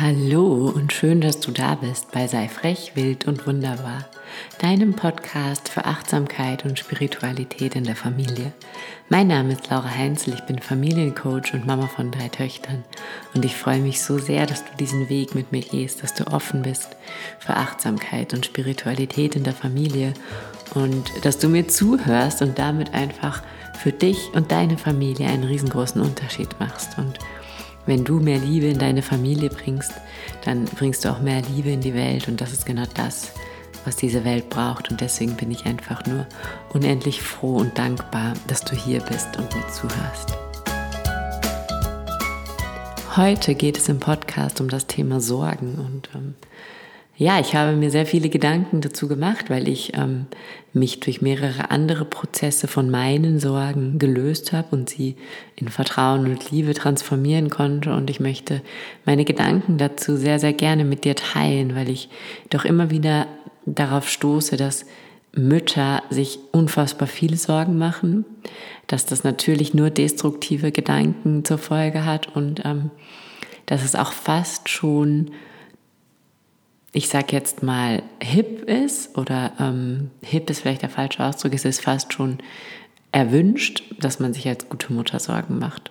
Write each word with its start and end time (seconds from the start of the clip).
Hallo 0.00 0.72
und 0.72 0.92
schön, 0.92 1.20
dass 1.20 1.40
du 1.40 1.50
da 1.50 1.74
bist 1.74 2.12
bei 2.12 2.28
Sei 2.28 2.46
frech, 2.46 2.92
wild 2.94 3.26
und 3.26 3.48
wunderbar, 3.48 4.04
deinem 4.60 4.94
Podcast 4.94 5.68
für 5.68 5.86
Achtsamkeit 5.86 6.64
und 6.64 6.78
Spiritualität 6.78 7.74
in 7.74 7.82
der 7.82 7.96
Familie. 7.96 8.52
Mein 9.08 9.26
Name 9.26 9.54
ist 9.54 9.68
Laura 9.68 9.90
Heinzel, 9.90 10.34
ich 10.34 10.42
bin 10.42 10.60
Familiencoach 10.60 11.52
und 11.52 11.66
Mama 11.66 11.88
von 11.88 12.12
drei 12.12 12.28
Töchtern 12.28 12.84
und 13.34 13.44
ich 13.44 13.56
freue 13.56 13.80
mich 13.80 14.00
so 14.00 14.18
sehr, 14.18 14.46
dass 14.46 14.64
du 14.64 14.70
diesen 14.78 15.08
Weg 15.08 15.34
mit 15.34 15.50
mir 15.50 15.62
gehst, 15.62 16.04
dass 16.04 16.14
du 16.14 16.28
offen 16.28 16.62
bist 16.62 16.90
für 17.40 17.56
Achtsamkeit 17.56 18.34
und 18.34 18.46
Spiritualität 18.46 19.34
in 19.34 19.42
der 19.42 19.54
Familie 19.54 20.14
und 20.74 21.10
dass 21.24 21.40
du 21.40 21.48
mir 21.48 21.66
zuhörst 21.66 22.40
und 22.40 22.56
damit 22.60 22.94
einfach 22.94 23.42
für 23.76 23.90
dich 23.90 24.30
und 24.32 24.52
deine 24.52 24.78
Familie 24.78 25.26
einen 25.26 25.42
riesengroßen 25.42 26.00
Unterschied 26.00 26.60
machst 26.60 26.96
und 26.98 27.18
wenn 27.88 28.04
du 28.04 28.20
mehr 28.20 28.38
Liebe 28.38 28.66
in 28.66 28.78
deine 28.78 29.00
Familie 29.00 29.48
bringst, 29.48 29.94
dann 30.44 30.66
bringst 30.66 31.04
du 31.04 31.08
auch 31.08 31.20
mehr 31.20 31.40
Liebe 31.40 31.70
in 31.70 31.80
die 31.80 31.94
Welt 31.94 32.28
und 32.28 32.38
das 32.38 32.52
ist 32.52 32.66
genau 32.66 32.84
das, 32.92 33.32
was 33.86 33.96
diese 33.96 34.26
Welt 34.26 34.50
braucht. 34.50 34.90
Und 34.90 35.00
deswegen 35.00 35.34
bin 35.36 35.50
ich 35.50 35.64
einfach 35.64 36.04
nur 36.04 36.26
unendlich 36.74 37.22
froh 37.22 37.56
und 37.56 37.78
dankbar, 37.78 38.34
dass 38.46 38.60
du 38.60 38.76
hier 38.76 39.00
bist 39.00 39.38
und 39.38 39.54
mir 39.54 39.66
zuhörst. 39.68 40.36
Heute 43.16 43.54
geht 43.54 43.78
es 43.78 43.88
im 43.88 44.00
Podcast 44.00 44.60
um 44.60 44.68
das 44.68 44.86
Thema 44.86 45.22
Sorgen 45.22 45.76
und 45.78 46.10
ähm, 46.14 46.34
ja, 47.20 47.40
ich 47.40 47.56
habe 47.56 47.76
mir 47.76 47.90
sehr 47.90 48.06
viele 48.06 48.28
Gedanken 48.28 48.80
dazu 48.80 49.08
gemacht, 49.08 49.50
weil 49.50 49.66
ich 49.66 49.96
ähm, 49.96 50.26
mich 50.72 51.00
durch 51.00 51.20
mehrere 51.20 51.72
andere 51.72 52.04
Prozesse 52.04 52.68
von 52.68 52.90
meinen 52.90 53.40
Sorgen 53.40 53.98
gelöst 53.98 54.52
habe 54.52 54.68
und 54.70 54.88
sie 54.88 55.16
in 55.56 55.68
Vertrauen 55.68 56.26
und 56.26 56.52
Liebe 56.52 56.74
transformieren 56.74 57.50
konnte. 57.50 57.92
Und 57.92 58.08
ich 58.08 58.20
möchte 58.20 58.62
meine 59.04 59.24
Gedanken 59.24 59.78
dazu 59.78 60.16
sehr, 60.16 60.38
sehr 60.38 60.52
gerne 60.52 60.84
mit 60.84 61.02
dir 61.02 61.16
teilen, 61.16 61.74
weil 61.74 61.90
ich 61.90 62.08
doch 62.50 62.64
immer 62.64 62.90
wieder 62.90 63.26
darauf 63.66 64.08
stoße, 64.08 64.56
dass 64.56 64.86
Mütter 65.34 66.04
sich 66.10 66.38
unfassbar 66.52 67.08
viele 67.08 67.36
Sorgen 67.36 67.78
machen, 67.78 68.26
dass 68.86 69.06
das 69.06 69.24
natürlich 69.24 69.74
nur 69.74 69.90
destruktive 69.90 70.70
Gedanken 70.70 71.44
zur 71.44 71.58
Folge 71.58 72.04
hat 72.04 72.36
und 72.36 72.62
ähm, 72.64 72.92
dass 73.66 73.84
es 73.84 73.96
auch 73.96 74.12
fast 74.12 74.68
schon 74.68 75.32
ich 76.92 77.08
sag 77.08 77.32
jetzt 77.32 77.62
mal, 77.62 78.02
hip 78.20 78.62
ist 78.62 79.16
oder 79.18 79.52
ähm, 79.60 80.10
hip 80.22 80.48
ist 80.50 80.60
vielleicht 80.60 80.82
der 80.82 80.88
falsche 80.88 81.24
Ausdruck, 81.24 81.52
es 81.54 81.64
ist 81.64 81.82
fast 81.82 82.12
schon 82.12 82.38
erwünscht, 83.12 83.82
dass 84.00 84.20
man 84.20 84.32
sich 84.32 84.48
als 84.48 84.68
gute 84.68 84.92
Mutter 84.92 85.18
Sorgen 85.18 85.58
macht. 85.58 85.90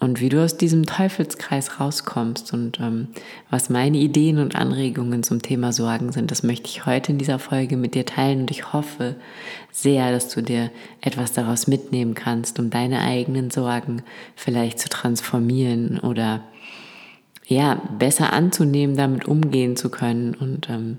Und 0.00 0.20
wie 0.20 0.28
du 0.28 0.42
aus 0.42 0.58
diesem 0.58 0.84
Teufelskreis 0.84 1.80
rauskommst 1.80 2.52
und 2.52 2.78
ähm, 2.78 3.08
was 3.48 3.70
meine 3.70 3.96
Ideen 3.96 4.38
und 4.38 4.54
Anregungen 4.54 5.22
zum 5.22 5.40
Thema 5.40 5.72
Sorgen 5.72 6.12
sind, 6.12 6.30
das 6.30 6.42
möchte 6.42 6.68
ich 6.68 6.84
heute 6.84 7.12
in 7.12 7.18
dieser 7.18 7.38
Folge 7.38 7.76
mit 7.76 7.94
dir 7.94 8.04
teilen 8.04 8.40
und 8.40 8.50
ich 8.50 8.72
hoffe 8.72 9.16
sehr, 9.72 10.12
dass 10.12 10.28
du 10.28 10.42
dir 10.42 10.70
etwas 11.00 11.32
daraus 11.32 11.68
mitnehmen 11.68 12.14
kannst, 12.14 12.58
um 12.58 12.68
deine 12.68 13.00
eigenen 13.00 13.50
Sorgen 13.50 14.02
vielleicht 14.36 14.78
zu 14.78 14.90
transformieren 14.90 16.00
oder 16.00 16.42
ja, 17.46 17.80
besser 17.98 18.32
anzunehmen, 18.32 18.96
damit 18.96 19.26
umgehen 19.26 19.76
zu 19.76 19.90
können 19.90 20.34
und 20.34 20.68
ähm, 20.70 20.98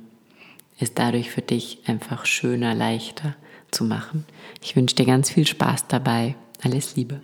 es 0.79 0.93
dadurch 0.93 1.31
für 1.31 1.41
dich 1.41 1.79
einfach 1.87 2.25
schöner, 2.25 2.75
leichter 2.75 3.35
zu 3.71 3.83
machen. 3.83 4.25
Ich 4.61 4.75
wünsche 4.75 4.95
dir 4.95 5.05
ganz 5.05 5.29
viel 5.29 5.47
Spaß 5.47 5.87
dabei. 5.87 6.35
Alles 6.63 6.95
Liebe. 6.95 7.21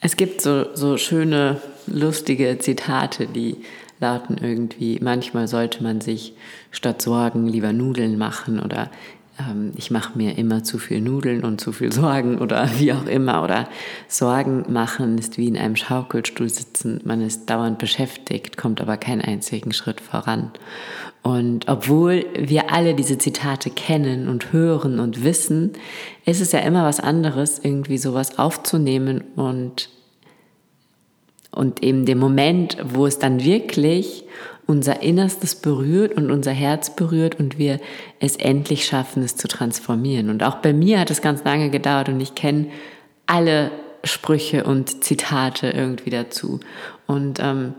Es 0.00 0.16
gibt 0.16 0.42
so, 0.42 0.74
so 0.74 0.98
schöne, 0.98 1.60
lustige 1.86 2.58
Zitate, 2.58 3.26
die 3.26 3.56
lauten 4.00 4.36
irgendwie, 4.38 4.98
manchmal 5.00 5.48
sollte 5.48 5.82
man 5.82 6.00
sich 6.00 6.34
statt 6.70 7.00
Sorgen 7.00 7.46
lieber 7.46 7.72
Nudeln 7.72 8.18
machen 8.18 8.60
oder 8.60 8.90
ähm, 9.38 9.72
ich 9.76 9.90
mache 9.90 10.16
mir 10.16 10.38
immer 10.38 10.62
zu 10.62 10.78
viel 10.78 11.00
Nudeln 11.00 11.44
und 11.44 11.60
zu 11.60 11.72
viel 11.72 11.92
Sorgen 11.92 12.38
oder 12.38 12.68
wie 12.78 12.92
auch 12.92 13.06
immer. 13.06 13.42
Oder 13.42 13.68
Sorgen 14.08 14.64
machen 14.72 15.18
ist 15.18 15.38
wie 15.38 15.48
in 15.48 15.56
einem 15.56 15.76
Schaukelstuhl 15.76 16.48
sitzen. 16.48 17.00
Man 17.04 17.20
ist 17.20 17.50
dauernd 17.50 17.78
beschäftigt, 17.78 18.56
kommt 18.56 18.80
aber 18.80 18.96
keinen 18.96 19.20
einzigen 19.20 19.72
Schritt 19.72 20.00
voran. 20.00 20.50
Und 21.22 21.68
obwohl 21.68 22.26
wir 22.38 22.70
alle 22.70 22.94
diese 22.94 23.16
Zitate 23.16 23.70
kennen 23.70 24.28
und 24.28 24.52
hören 24.52 25.00
und 25.00 25.24
wissen, 25.24 25.72
ist 26.26 26.42
es 26.42 26.52
ja 26.52 26.58
immer 26.60 26.84
was 26.84 27.00
anderes, 27.00 27.58
irgendwie 27.62 27.96
sowas 27.96 28.38
aufzunehmen 28.38 29.24
und, 29.34 29.88
und 31.50 31.82
eben 31.82 32.04
dem 32.04 32.18
Moment, 32.18 32.76
wo 32.84 33.06
es 33.06 33.18
dann 33.18 33.42
wirklich 33.42 34.24
unser 34.66 35.02
Innerstes 35.02 35.54
berührt 35.54 36.16
und 36.16 36.30
unser 36.30 36.52
Herz 36.52 36.94
berührt 36.94 37.38
und 37.38 37.58
wir 37.58 37.80
es 38.20 38.36
endlich 38.36 38.86
schaffen, 38.86 39.22
es 39.22 39.36
zu 39.36 39.48
transformieren. 39.48 40.30
Und 40.30 40.42
auch 40.42 40.56
bei 40.56 40.72
mir 40.72 41.00
hat 41.00 41.10
es 41.10 41.22
ganz 41.22 41.44
lange 41.44 41.70
gedauert 41.70 42.08
und 42.08 42.20
ich 42.20 42.34
kenne 42.34 42.68
alle 43.26 43.70
Sprüche 44.04 44.64
und 44.64 45.04
Zitate 45.04 45.70
irgendwie 45.70 46.10
dazu. 46.10 46.60
Und 47.06 47.40
ähm, 47.40 47.74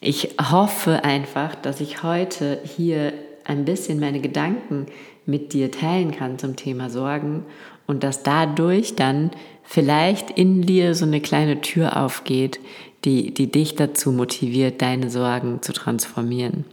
ich 0.00 0.36
hoffe 0.50 1.04
einfach, 1.04 1.54
dass 1.54 1.80
ich 1.80 2.02
heute 2.02 2.60
hier 2.64 3.12
ein 3.44 3.64
bisschen 3.64 4.00
meine 4.00 4.20
Gedanken 4.20 4.86
mit 5.24 5.52
dir 5.52 5.70
teilen 5.70 6.12
kann 6.12 6.38
zum 6.38 6.56
Thema 6.56 6.90
Sorgen 6.90 7.44
und 7.86 8.02
dass 8.02 8.22
dadurch 8.22 8.96
dann 8.96 9.30
vielleicht 9.66 10.30
in 10.30 10.62
dir 10.62 10.94
so 10.94 11.04
eine 11.04 11.20
kleine 11.20 11.60
Tür 11.60 11.96
aufgeht, 11.96 12.60
die, 13.04 13.32
die 13.32 13.50
dich 13.50 13.76
dazu 13.76 14.12
motiviert, 14.12 14.82
deine 14.82 15.10
Sorgen 15.10 15.62
zu 15.62 15.72
transformieren. 15.72 16.64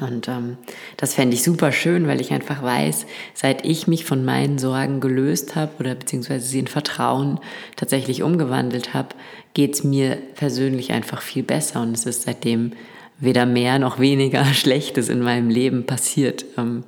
Und 0.00 0.28
ähm, 0.28 0.56
das 0.96 1.14
fände 1.14 1.34
ich 1.34 1.42
super 1.42 1.72
schön, 1.72 2.06
weil 2.06 2.20
ich 2.20 2.32
einfach 2.32 2.62
weiß, 2.62 3.06
seit 3.34 3.66
ich 3.66 3.86
mich 3.86 4.04
von 4.04 4.24
meinen 4.24 4.58
Sorgen 4.58 5.00
gelöst 5.00 5.56
habe 5.56 5.72
oder 5.78 5.94
beziehungsweise 5.94 6.46
sie 6.46 6.60
in 6.60 6.68
Vertrauen 6.68 7.38
tatsächlich 7.76 8.22
umgewandelt 8.22 8.94
habe, 8.94 9.08
geht 9.52 9.74
es 9.74 9.84
mir 9.84 10.16
persönlich 10.36 10.92
einfach 10.92 11.20
viel 11.20 11.42
besser 11.42 11.82
und 11.82 11.92
es 11.92 12.06
ist 12.06 12.22
seitdem 12.22 12.72
weder 13.18 13.44
mehr 13.44 13.78
noch 13.78 13.98
weniger 13.98 14.44
Schlechtes 14.54 15.08
in 15.08 15.20
meinem 15.20 15.50
Leben 15.50 15.84
passiert. 15.84 16.46
Ähm, 16.56 16.84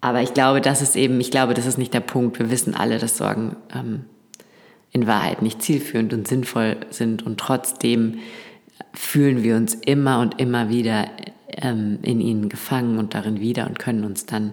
aber 0.00 0.20
ich 0.20 0.34
glaube, 0.34 0.60
das 0.60 0.82
ist 0.82 0.96
eben, 0.96 1.18
ich 1.20 1.30
glaube, 1.30 1.54
das 1.54 1.66
ist 1.66 1.78
nicht 1.78 1.94
der 1.94 2.00
Punkt. 2.00 2.38
Wir 2.38 2.50
wissen 2.50 2.74
alle, 2.74 2.98
dass 2.98 3.16
Sorgen 3.16 3.56
ähm, 3.74 4.04
in 4.94 5.06
Wahrheit 5.06 5.42
nicht 5.42 5.60
zielführend 5.60 6.14
und 6.14 6.26
sinnvoll 6.26 6.76
sind 6.90 7.26
und 7.26 7.38
trotzdem 7.38 8.20
fühlen 8.94 9.42
wir 9.42 9.56
uns 9.56 9.74
immer 9.74 10.20
und 10.20 10.40
immer 10.40 10.68
wieder 10.70 11.08
ähm, 11.48 11.98
in 12.02 12.20
ihnen 12.20 12.48
gefangen 12.48 12.98
und 12.98 13.14
darin 13.14 13.40
wieder 13.40 13.66
und 13.66 13.78
können 13.78 14.04
uns 14.04 14.24
dann 14.24 14.52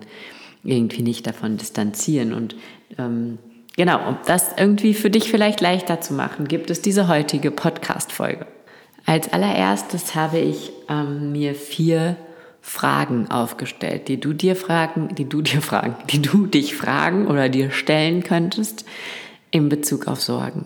irgendwie 0.63 1.03
nicht 1.03 1.28
davon 1.28 1.57
distanzieren. 1.57 2.34
Und 2.34 2.56
ähm, 2.97 3.38
genau, 3.78 4.07
um 4.07 4.18
das 4.25 4.50
irgendwie 4.57 4.96
für 4.96 5.12
dich 5.12 5.29
vielleicht 5.29 5.62
leichter 5.62 6.02
zu 6.02 6.13
machen, 6.13 6.47
gibt 6.47 6.72
es 6.72 6.81
diese 6.81 7.08
heutige 7.08 7.52
Podcast-Folge. 7.52 8.47
Als 9.06 9.31
allererstes 9.31 10.16
habe 10.16 10.40
ich 10.40 10.72
ähm, 10.90 11.31
mir 11.31 11.56
vier 11.56 12.18
Fragen 12.62 13.29
aufgestellt, 13.29 14.08
die 14.08 14.19
du 14.19 14.34
dir 14.34 14.56
fragen, 14.56 15.16
die 15.16 15.28
du 15.28 15.41
dir 15.41 15.62
fragen, 15.62 15.96
die 16.12 16.22
du 16.22 16.46
dich 16.46 16.75
fragen 16.75 17.28
oder 17.28 17.50
dir 17.50 17.72
stellen 17.72 18.23
könntest, 18.23 18.85
in 19.52 19.70
Bezug 19.70 20.08
auf 20.08 20.22
Sorgen. 20.22 20.66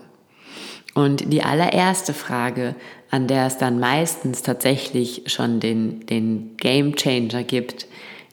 Und 0.94 1.30
die 1.30 1.42
allererste 1.42 2.14
Frage, 2.14 2.74
an 3.10 3.26
der 3.26 3.46
es 3.46 3.58
dann 3.58 3.78
meistens 3.78 4.42
tatsächlich 4.42 5.24
schon 5.26 5.60
den, 5.60 6.06
den 6.06 6.56
Game 6.56 6.96
Changer 6.96 7.42
gibt, 7.44 7.86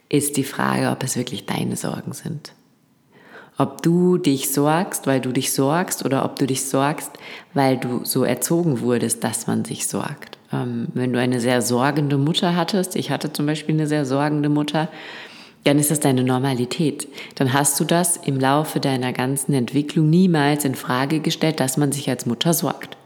ist 0.08 0.38
die 0.38 0.44
Frage, 0.44 0.90
ob 0.90 1.04
es 1.04 1.18
wirklich 1.18 1.46
deine 1.46 1.76
Sorgen 1.76 2.14
sind. 2.14 2.54
Ob 3.58 3.82
du 3.82 4.18
dich 4.18 4.54
sorgst, 4.54 5.08
weil 5.08 5.20
du 5.20 5.32
dich 5.32 5.52
sorgst, 5.52 6.06
oder 6.06 6.24
ob 6.24 6.40
du 6.40 6.48
dich 6.48 6.64
sorgst, 6.66 7.12
weil 7.54 7.78
du 7.78 8.06
so 8.06 8.24
erzogen 8.24 8.80
wurdest, 8.80 9.24
dass 9.24 9.46
man 9.46 9.66
sich 9.66 9.88
sorgt. 9.88 10.38
Ähm, 10.52 10.88
wenn 10.94 11.14
du 11.14 11.20
eine 11.20 11.40
sehr 11.40 11.62
sorgende 11.62 12.18
Mutter 12.18 12.56
hattest, 12.56 12.96
ich 12.96 13.12
hatte 13.12 13.34
zum 13.34 13.46
Beispiel 13.46 13.76
eine 13.76 13.88
sehr 13.88 14.06
sorgende 14.06 14.50
Mutter, 14.50 14.88
dann 15.64 15.80
ist 15.80 15.92
das 15.92 16.00
deine 16.00 16.24
Normalität. 16.24 17.08
Dann 17.36 17.54
hast 17.54 17.80
du 17.80 17.86
das 17.86 18.18
im 18.18 18.40
Laufe 18.40 18.80
deiner 18.80 19.14
ganzen 19.14 19.54
Entwicklung 19.54 20.10
niemals 20.10 20.66
in 20.66 20.76
Frage 20.76 21.20
gestellt, 21.20 21.60
dass 21.60 21.78
man 21.78 21.92
sich 21.92 22.10
als 22.10 22.26
Mutter 22.26 22.54
sorgt. 22.54 22.98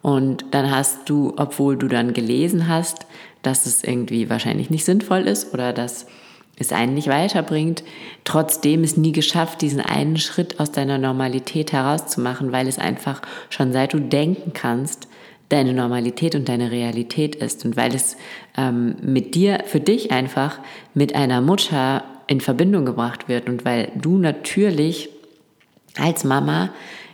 Und 0.00 0.46
dann 0.50 0.70
hast 0.70 1.08
du, 1.08 1.34
obwohl 1.36 1.76
du 1.76 1.86
dann 1.86 2.12
gelesen 2.12 2.68
hast, 2.68 3.06
dass 3.42 3.66
es 3.66 3.84
irgendwie 3.84 4.30
wahrscheinlich 4.30 4.70
nicht 4.70 4.84
sinnvoll 4.84 5.26
ist 5.28 5.52
oder 5.54 5.72
dass 5.72 6.06
es 6.58 6.72
einen 6.72 6.94
nicht 6.94 7.08
weiterbringt, 7.08 7.82
trotzdem 8.24 8.84
es 8.84 8.96
nie 8.96 9.12
geschafft, 9.12 9.62
diesen 9.62 9.80
einen 9.80 10.16
Schritt 10.16 10.60
aus 10.60 10.70
deiner 10.70 10.98
Normalität 10.98 11.72
herauszumachen, 11.72 12.52
weil 12.52 12.68
es 12.68 12.78
einfach 12.78 13.22
schon 13.48 13.72
seit 13.72 13.92
du 13.92 14.00
denken 14.00 14.52
kannst, 14.52 15.08
deine 15.52 15.74
Normalität 15.74 16.34
und 16.34 16.48
deine 16.48 16.70
Realität 16.70 17.34
ist 17.36 17.64
und 17.64 17.76
weil 17.76 17.94
es 17.94 18.16
ähm, 18.56 18.96
mit 19.02 19.34
dir, 19.34 19.64
für 19.66 19.80
dich 19.80 20.10
einfach 20.10 20.58
mit 20.94 21.14
einer 21.14 21.40
Mutter 21.40 22.04
in 22.26 22.40
Verbindung 22.40 22.86
gebracht 22.86 23.28
wird 23.28 23.48
und 23.48 23.64
weil 23.64 23.92
du 23.94 24.16
natürlich 24.16 25.10
als 25.98 26.24
Mama 26.24 26.70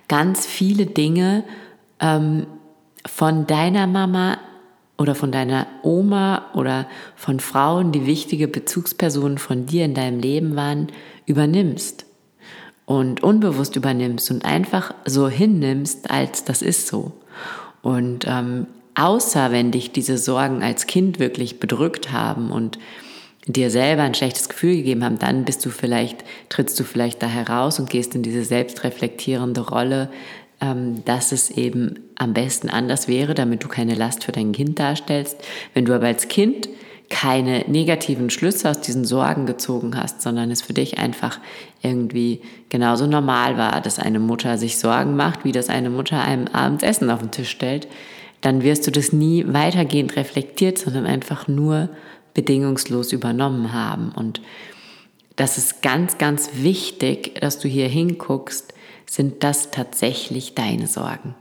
ganz 0.07 0.47
viele 0.47 0.87
Dinge 0.87 1.43
ähm, 2.01 2.47
von 3.05 3.47
deiner 3.47 3.87
Mama 3.87 4.39
oder 4.99 5.15
von 5.15 5.33
deiner 5.33 5.67
Oma 5.83 6.47
oder 6.55 6.87
von 7.17 7.41
Frauen, 7.41 7.93
die 7.93 8.07
wichtige 8.07 8.49
Bezugspersonen 8.49 9.39
von 9.39 9.67
dir 9.67 9.85
in 9.85 9.95
deinem 9.95 10.21
Leben 10.21 10.57
waren, 10.57 10.89
übernimmst 11.27 12.05
und 12.85 13.23
unbewusst 13.23 13.77
übernimmst 13.77 14.31
und 14.31 14.45
einfach 14.45 14.95
so 15.05 15.29
hinnimmst, 15.29 16.11
als 16.11 16.45
das 16.45 16.63
ist 16.63 16.87
so. 16.87 17.13
Und 17.83 18.27
ähm, 18.27 18.67
außer 18.95 19.53
wenn 19.53 19.71
dich 19.71 19.93
diese 19.93 20.19
Sorgen 20.19 20.63
als 20.63 20.87
Kind 20.87 21.19
wirklich 21.19 21.61
bedrückt 21.61 22.13
haben 22.13 22.51
und 22.51 22.79
dir 23.47 23.71
selber 23.71 24.03
ein 24.03 24.15
schlechtes 24.15 24.49
Gefühl 24.49 24.77
gegeben 24.77 25.05
haben, 25.05 25.19
dann 25.19 25.45
bist 25.45 25.65
du 25.65 25.71
vielleicht, 25.71 26.25
trittst 26.49 26.79
du 26.79 26.85
vielleicht 26.85 27.23
da 27.23 27.27
heraus 27.27 27.79
und 27.81 27.89
gehst 27.89 28.15
in 28.15 28.23
diese 28.23 28.45
selbstreflektierende 28.45 29.63
Rolle, 29.63 30.11
ähm, 30.61 31.05
dass 31.05 31.33
es 31.33 31.51
eben 31.51 32.01
am 32.17 32.35
besten 32.35 32.69
anders 32.69 33.09
wäre, 33.09 33.35
damit 33.35 33.65
du 33.65 33.69
keine 33.69 33.95
Last 33.95 34.25
für 34.25 34.33
dein 34.33 34.53
Kind 34.53 34.79
darstellst. 34.79 35.39
Wenn 35.73 35.85
du 35.85 35.95
aber 35.95 36.07
als 36.07 36.29
Kind 36.29 36.69
keine 37.09 37.65
negativen 37.69 38.31
Schlüsse 38.31 38.71
aus 38.71 38.81
diesen 38.81 39.05
Sorgen 39.05 39.47
gezogen 39.47 39.97
hast, 39.97 40.21
sondern 40.21 40.51
es 40.51 40.63
für 40.63 40.75
dich 40.75 40.99
einfach 40.99 41.41
irgendwie 41.83 42.43
genauso 42.69 43.07
normal 43.07 43.57
war, 43.57 43.81
dass 43.81 43.99
eine 43.99 44.19
Mutter 44.19 44.59
sich 44.59 44.79
Sorgen 44.79 45.17
macht, 45.17 45.45
wie 45.45 45.53
das 45.53 45.69
eine 45.69 45.91
Mutter 45.91 46.23
einem 46.23 46.49
abends 46.49 46.85
Essen 46.85 47.11
auf 47.11 47.21
den 47.21 47.31
Tisch 47.31 47.51
stellt, 47.51 47.89
dann 48.41 48.63
wirst 48.63 48.87
du 48.87 48.91
das 48.91 49.13
nie 49.13 49.45
weitergehend 49.49 50.17
reflektiert, 50.17 50.79
sondern 50.79 51.07
einfach 51.07 51.49
nur 51.49 51.89
bedingungslos 52.35 53.13
übernommen 53.13 53.73
haben. 53.73 54.13
Und 54.15 54.41
das 55.37 55.59
ist 55.59 55.83
ganz, 55.83 56.19
ganz 56.19 56.51
wichtig, 56.55 57.37
dass 57.41 57.59
du 57.59 57.69
hier 57.69 57.89
hinguckst, 57.89 58.75
sind 59.07 59.43
das 59.43 59.71
tatsächlich 59.71 60.55
deine 60.55 60.87
Sorgen? 60.87 61.35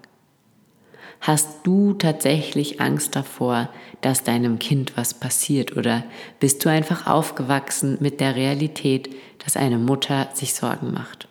Hast 1.20 1.60
du 1.64 1.94
tatsächlich 1.94 2.80
Angst 2.80 3.16
davor, 3.16 3.70
dass 4.02 4.24
deinem 4.24 4.60
Kind 4.60 4.96
was 4.96 5.14
passiert 5.14 5.76
oder 5.76 6.04
bist 6.40 6.64
du 6.64 6.70
einfach 6.70 7.08
aufgewachsen 7.08 7.98
mit 8.00 8.20
der 8.20 8.36
Realität, 8.36 9.14
dass 9.44 9.58
eine 9.58 9.78
Mutter 9.78 10.30
sich 10.34 10.54
Sorgen 10.54 10.94
macht? 10.94 11.28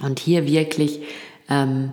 Und 0.00 0.18
hier 0.18 0.46
wirklich 0.46 1.00
ähm, 1.48 1.92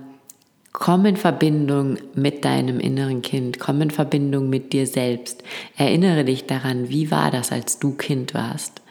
Komm 0.73 1.05
in 1.05 1.17
Verbindung 1.17 1.99
mit 2.15 2.43
deinem 2.43 2.79
inneren 2.79 3.21
Kind, 3.21 3.59
komm 3.59 3.79
in 3.81 3.91
Verbindung 3.91 4.49
mit 4.49 4.73
dir 4.73 4.87
selbst. 4.87 5.43
Erinnere 5.77 6.25
dich 6.25 6.47
daran, 6.47 6.89
wie 6.89 7.11
war 7.11 7.29
das, 7.29 7.51
als 7.51 7.77
du 7.77 7.93
Kind 7.93 8.33
warst? 8.33 8.81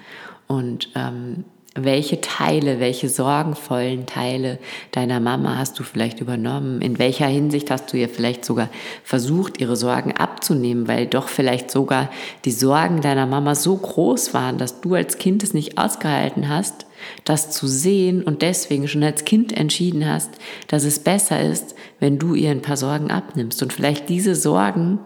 Und 0.47 0.91
ähm, 0.95 1.45
welche 1.75 2.21
Teile, 2.21 2.81
welche 2.81 3.09
sorgenvollen 3.09 4.05
Teile 4.05 4.59
deiner 4.91 5.21
Mama 5.21 5.57
hast 5.57 5.79
du 5.79 5.85
vielleicht 5.85 6.21
übernommen? 6.21 6.83
In 6.83 6.99
welcher 6.99 7.27
Hinsicht 7.27 7.71
hast 7.71 7.91
du 7.93 7.97
ihr 7.97 8.11
vielleicht 8.11 8.45
sogar 8.45 8.69
versucht, 9.03 9.59
ihre 9.59 9.77
Sorgen 9.77 10.13
abzunehmen, 10.13 10.87
weil 10.87 11.07
doch 11.07 11.29
vielleicht 11.29 11.71
sogar 11.71 12.11
die 12.45 12.51
Sorgen 12.51 13.01
deiner 13.01 13.27
Mama 13.27 13.55
so 13.55 13.75
groß 13.75 14.35
waren, 14.35 14.59
dass 14.59 14.83
du 14.83 14.95
als 14.95 15.17
Kind 15.17 15.43
es 15.43 15.55
nicht 15.55 15.79
ausgehalten 15.79 16.51
hast, 16.51 16.85
das 17.25 17.51
zu 17.51 17.67
sehen 17.67 18.23
und 18.23 18.43
deswegen 18.43 18.87
schon 18.87 19.03
als 19.03 19.25
Kind 19.25 19.57
entschieden 19.57 20.07
hast, 20.07 20.31
dass 20.69 20.85
es 20.85 20.99
besser 20.99 21.41
ist, 21.41 21.75
wenn 22.01 22.19
du 22.19 22.35
ihr 22.35 22.51
ein 22.51 22.63
paar 22.63 22.77
Sorgen 22.77 23.11
abnimmst 23.11 23.63
und 23.63 23.73
vielleicht 23.73 24.11
diese 24.11 24.35
Sorgen, 24.35 24.99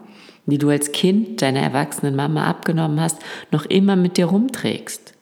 die 0.45 0.57
du 0.57 0.69
als 0.69 0.91
Kind 0.91 1.41
deiner 1.41 1.61
erwachsenen 1.61 2.15
Mama 2.15 2.45
abgenommen 2.45 2.99
hast, 2.99 3.19
noch 3.51 3.65
immer 3.65 3.95
mit 3.95 4.17
dir 4.17 4.25
rumträgst. 4.25 5.16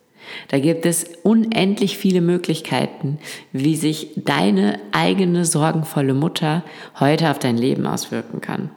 Da 0.48 0.60
gibt 0.60 0.86
es 0.86 1.06
unendlich 1.24 1.98
viele 1.98 2.22
Möglichkeiten, 2.22 3.20
wie 3.52 3.76
sich 3.76 4.12
deine 4.16 4.80
eigene 4.92 5.46
sorgenvolle 5.46 6.14
Mutter 6.14 6.64
heute 7.00 7.30
auf 7.32 7.40
dein 7.40 7.58
Leben 7.58 7.86
auswirken 7.88 8.42
kann. 8.42 8.70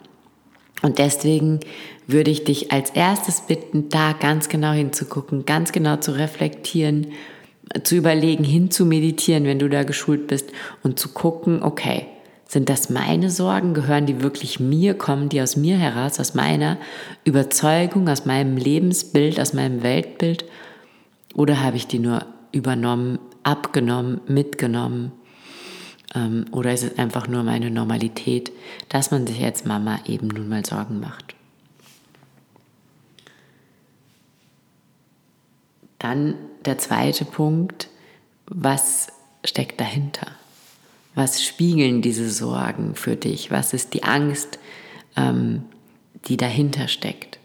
Und 0.81 0.97
deswegen 0.97 1.59
würde 2.07 2.31
ich 2.31 2.43
dich 2.43 2.71
als 2.71 2.89
erstes 2.91 3.41
bitten, 3.41 3.89
da 3.89 4.13
ganz 4.13 4.49
genau 4.49 4.71
hinzugucken, 4.71 5.45
ganz 5.45 5.71
genau 5.71 5.97
zu 5.97 6.11
reflektieren, 6.11 7.07
zu 7.83 7.95
überlegen, 7.95 8.43
hin 8.43 8.71
zu 8.71 8.85
meditieren, 8.85 9.43
wenn 9.43 9.59
du 9.59 9.69
da 9.69 9.83
geschult 9.83 10.27
bist 10.27 10.51
und 10.81 10.99
zu 10.99 11.09
gucken, 11.09 11.61
okay, 11.61 12.05
sind 12.47 12.67
das 12.67 12.89
meine 12.89 13.29
Sorgen? 13.29 13.75
Gehören 13.75 14.07
die 14.07 14.23
wirklich 14.23 14.59
mir? 14.59 14.95
Kommen 14.95 15.29
die 15.29 15.39
aus 15.39 15.55
mir 15.55 15.77
heraus, 15.77 16.19
aus 16.19 16.33
meiner 16.33 16.77
Überzeugung, 17.23 18.09
aus 18.09 18.25
meinem 18.25 18.57
Lebensbild, 18.57 19.39
aus 19.39 19.53
meinem 19.53 19.83
Weltbild? 19.83 20.45
Oder 21.39 21.63
habe 21.63 21.77
ich 21.77 21.87
die 21.87 21.99
nur 21.99 22.25
übernommen, 22.51 23.17
abgenommen, 23.43 24.19
mitgenommen? 24.27 25.13
Ähm, 26.13 26.43
oder 26.51 26.73
ist 26.73 26.83
es 26.83 26.99
einfach 26.99 27.29
nur 27.29 27.43
meine 27.43 27.71
Normalität, 27.71 28.51
dass 28.89 29.09
man 29.09 29.25
sich 29.25 29.41
als 29.41 29.63
Mama 29.63 30.01
eben 30.05 30.27
nun 30.27 30.49
mal 30.49 30.65
Sorgen 30.65 30.99
macht? 30.99 31.35
Dann 35.97 36.35
der 36.65 36.77
zweite 36.77 37.23
Punkt, 37.23 37.87
was 38.45 39.07
steckt 39.45 39.79
dahinter? 39.79 40.27
Was 41.15 41.41
spiegeln 41.41 42.01
diese 42.01 42.29
Sorgen 42.29 42.95
für 42.95 43.15
dich? 43.15 43.49
Was 43.49 43.71
ist 43.71 43.93
die 43.93 44.03
Angst, 44.03 44.59
ähm, 45.15 45.63
die 46.25 46.35
dahinter 46.35 46.89
steckt? 46.89 47.39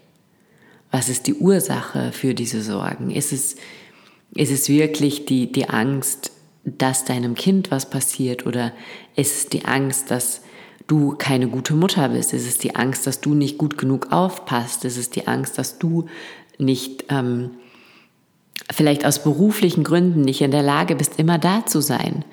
Was 0.91 1.09
ist 1.09 1.27
die 1.27 1.33
Ursache 1.33 2.13
für 2.13 2.33
diese 2.33 2.61
Sorgen? 2.61 3.11
Ist 3.11 3.33
es, 3.33 3.57
ist 4.35 4.51
es 4.51 4.69
wirklich 4.69 5.25
die, 5.25 5.51
die 5.51 5.69
Angst, 5.69 6.31
dass 6.65 7.05
deinem 7.05 7.35
Kind 7.35 7.71
was 7.71 7.89
passiert 7.89 8.45
oder 8.45 8.73
ist 9.15 9.35
es 9.35 9.49
die 9.49 9.65
Angst, 9.65 10.11
dass 10.11 10.41
du 10.87 11.15
keine 11.17 11.47
gute 11.47 11.73
Mutter 11.73 12.09
bist? 12.09 12.33
Ist 12.33 12.47
es 12.47 12.57
die 12.57 12.75
Angst, 12.75 13.07
dass 13.07 13.21
du 13.21 13.33
nicht 13.33 13.57
gut 13.57 13.77
genug 13.77 14.11
aufpasst? 14.11 14.85
Ist 14.85 14.97
es 14.97 15.09
die 15.09 15.27
Angst, 15.27 15.57
dass 15.57 15.79
du 15.79 16.05
nicht 16.57 17.05
ähm, 17.09 17.51
vielleicht 18.71 19.05
aus 19.05 19.23
beruflichen 19.23 19.83
Gründen 19.83 20.21
nicht 20.21 20.41
in 20.41 20.51
der 20.51 20.63
Lage 20.63 20.95
bist, 20.95 21.17
immer 21.17 21.37
da 21.37 21.65
zu 21.65 21.81
sein? 21.81 22.25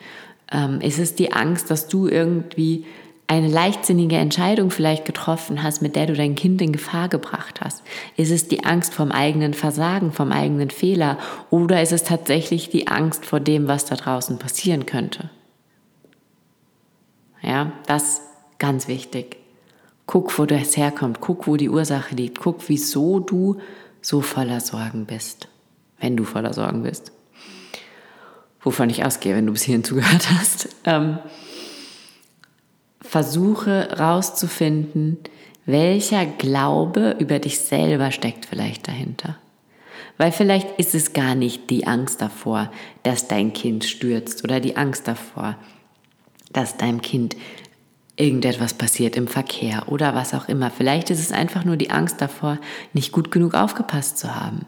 Ähm, 0.51 0.81
ist 0.81 0.99
es 0.99 1.15
die 1.15 1.33
Angst, 1.33 1.71
dass 1.71 1.89
du 1.89 2.09
irgendwie 2.09 2.85
eine 3.27 3.49
leichtsinnige 3.49 4.17
Entscheidung 4.17 4.71
vielleicht 4.71 5.05
getroffen 5.05 5.63
hast, 5.63 5.81
mit 5.81 5.97
der 5.97 6.07
du 6.07 6.13
dein 6.15 6.35
Kind 6.35 6.61
in 6.61 6.73
Gefahr 6.73 7.09
gebracht 7.09 7.61
hast? 7.61 7.83
Ist 8.17 8.31
es 8.31 8.49
die 8.49 8.65
Angst 8.65 8.93
vom 8.95 9.11
eigenen 9.11 9.55
Versagen, 9.55 10.13
vom 10.13 10.33
eigenen 10.33 10.71
Fehler 10.71 11.19
oder 11.51 11.81
ist 11.83 11.93
es 11.93 12.05
tatsächlich 12.05 12.69
die 12.69 12.89
Angst 12.89 13.25
vor 13.25 13.41
dem, 13.41 13.69
was 13.69 13.87
da 13.87 13.97
draußen 13.97 14.39
passieren 14.39 14.87
könnte? 14.87 15.31
Ja, 17.43 17.73
das 17.87 18.21
ganz 18.59 18.87
wichtig. 18.87 19.37
Guck, 20.07 20.39
wo 20.39 20.47
das 20.47 20.77
herkommt, 20.77 21.21
guck, 21.21 21.47
wo 21.47 21.57
die 21.57 21.71
Ursache 21.71 22.15
liegt, 22.15 22.41
guck, 22.41 22.69
wieso 22.69 23.19
du 23.19 23.59
so 24.01 24.21
voller 24.21 24.61
Sorgen 24.61 25.07
bist, 25.07 25.49
wenn 26.01 26.17
du 26.17 26.25
voller 26.25 26.53
Sorgen 26.53 26.83
bist. 26.83 27.13
Wovon 28.61 28.91
ich 28.91 29.05
ausgehe, 29.05 29.35
wenn 29.35 29.47
du 29.47 29.53
bis 29.53 29.63
hierhin 29.63 29.85
zugehört 29.85 30.31
hast. 30.31 30.69
Ähm, 30.85 31.19
versuche 33.03 33.99
rauszufinden, 33.99 35.19
welcher 35.67 36.27
Glaube 36.27 37.17
über 37.19 37.39
dich 37.39 37.59
selber 37.59 38.11
steckt 38.11 38.47
vielleicht 38.47 38.89
dahinter. 38.89 39.37
Weil 40.19 40.33
vielleicht 40.33 40.79
ist 40.79 40.95
es 40.95 41.13
gar 41.13 41.35
nicht 41.35 41.71
die 41.71 41.87
Angst 41.87 42.21
davor, 42.21 42.71
dass 43.03 43.29
dein 43.29 43.53
Kind 43.53 43.85
stürzt 43.85 44.45
oder 44.45 44.61
die 44.61 44.77
Angst 44.77 45.09
davor, 45.09 45.57
dass 46.53 46.77
deinem 46.77 47.01
Kind 47.01 47.37
irgendetwas 48.17 48.75
passiert 48.75 49.17
im 49.17 49.27
Verkehr 49.27 49.85
oder 49.89 50.15
was 50.15 50.35
auch 50.35 50.49
immer. 50.49 50.71
Vielleicht 50.71 51.11
ist 51.11 51.21
es 51.21 51.33
einfach 51.33 51.65
nur 51.65 51.77
die 51.77 51.91
Angst 51.91 52.21
davor, 52.21 52.59
nicht 52.93 53.13
gut 53.13 53.31
genug 53.31 53.55
aufgepasst 53.55 54.19
zu 54.19 54.35
haben. 54.35 54.67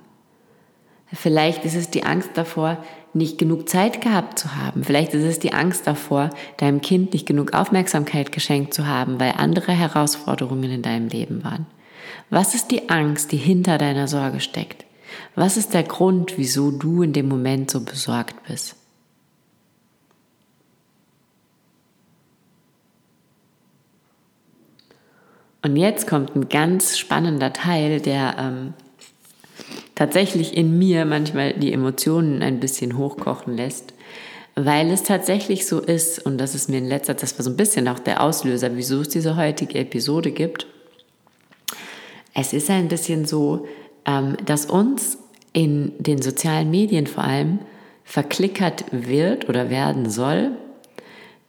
Vielleicht 1.14 1.64
ist 1.64 1.76
es 1.76 1.90
die 1.90 2.04
Angst 2.04 2.30
davor, 2.35 2.78
nicht 3.12 3.38
genug 3.38 3.68
Zeit 3.68 4.00
gehabt 4.00 4.38
zu 4.38 4.56
haben. 4.56 4.83
Vielleicht 4.83 5.14
ist 5.14 5.23
es 5.23 5.38
die 5.38 5.52
Angst 5.52 5.87
davor, 5.87 6.30
deinem 6.56 6.80
Kind 6.80 7.12
nicht 7.12 7.26
genug 7.26 7.54
Aufmerksamkeit 7.54 8.33
geschenkt 8.33 8.75
zu 8.75 8.87
haben, 8.87 9.21
weil 9.21 9.35
andere 9.37 9.73
Herausforderungen 9.73 10.71
in 10.71 10.83
deinem 10.83 11.09
Leben 11.09 11.44
waren. 11.44 11.66
Was 12.30 12.54
ist 12.54 12.73
die 12.73 12.88
Angst, 12.88 13.30
die 13.30 13.37
hinter 13.37 13.78
deiner 13.78 14.09
Sorge 14.09 14.40
steckt? 14.40 14.85
Was 15.37 15.56
ist 15.56 15.75
der 15.75 15.85
Grund, 15.85 16.37
wieso 16.37 16.73
du 16.73 17.02
in 17.02 17.12
dem 17.12 17.28
Moment 17.28 17.71
so 17.71 17.85
besorgt 17.85 18.35
bist? 18.49 18.76
Und 25.62 25.76
jetzt 25.76 26.06
kommt 26.06 26.35
ein 26.37 26.49
ganz 26.49 26.99
spannender 26.99 27.52
Teil, 27.52 28.00
der 28.00 28.37
ähm, 28.38 28.75
tatsächlich 29.94 30.56
in 30.56 30.78
mir 30.78 31.04
manchmal 31.04 31.54
die 31.54 31.72
Emotionen 31.72 32.42
ein 32.42 32.60
bisschen 32.60 32.98
hochkochen 32.98 33.56
lässt, 33.56 33.94
weil 34.56 34.90
es 34.90 35.02
tatsächlich 35.02 35.66
so 35.66 35.80
ist, 35.80 36.24
und 36.24 36.38
das 36.38 36.54
ist 36.54 36.68
mir 36.68 36.78
in 36.78 36.86
letzter 36.86 37.16
Zeit, 37.16 37.22
das 37.22 37.38
war 37.38 37.44
so 37.44 37.50
ein 37.50 37.56
bisschen 37.56 37.88
auch 37.88 37.98
der 37.98 38.22
Auslöser, 38.22 38.76
wieso 38.76 39.00
es 39.00 39.08
diese 39.08 39.36
heutige 39.36 39.78
Episode 39.78 40.30
gibt. 40.30 40.66
Es 42.34 42.52
ist 42.52 42.70
ein 42.70 42.88
bisschen 42.88 43.24
so, 43.24 43.66
ähm, 44.06 44.36
dass 44.44 44.66
uns 44.66 45.18
in 45.52 45.92
den 45.98 46.20
sozialen 46.20 46.70
Medien 46.70 47.06
vor 47.06 47.24
allem 47.24 47.60
verklickert 48.04 48.84
wird 48.90 49.48
oder 49.48 49.70
werden 49.70 50.10
soll, 50.10 50.52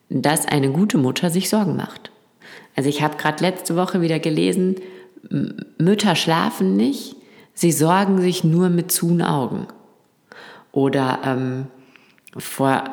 dass 0.09 0.47
eine 0.47 0.71
gute 0.71 0.97
Mutter 0.97 1.29
sich 1.29 1.49
Sorgen 1.49 1.75
macht. 1.75 2.11
Also 2.75 2.89
ich 2.89 3.01
habe 3.01 3.17
gerade 3.17 3.43
letzte 3.43 3.75
Woche 3.75 4.01
wieder 4.01 4.19
gelesen, 4.19 4.75
Mütter 5.77 6.15
schlafen 6.15 6.75
nicht, 6.75 7.15
sie 7.55 7.71
sorgen 7.71 8.21
sich 8.21 8.43
nur 8.43 8.69
mit 8.69 8.91
zuen 8.91 9.23
Augen. 9.23 9.65
Oder 10.71 11.21
ähm, 11.25 11.67
vor 12.37 12.83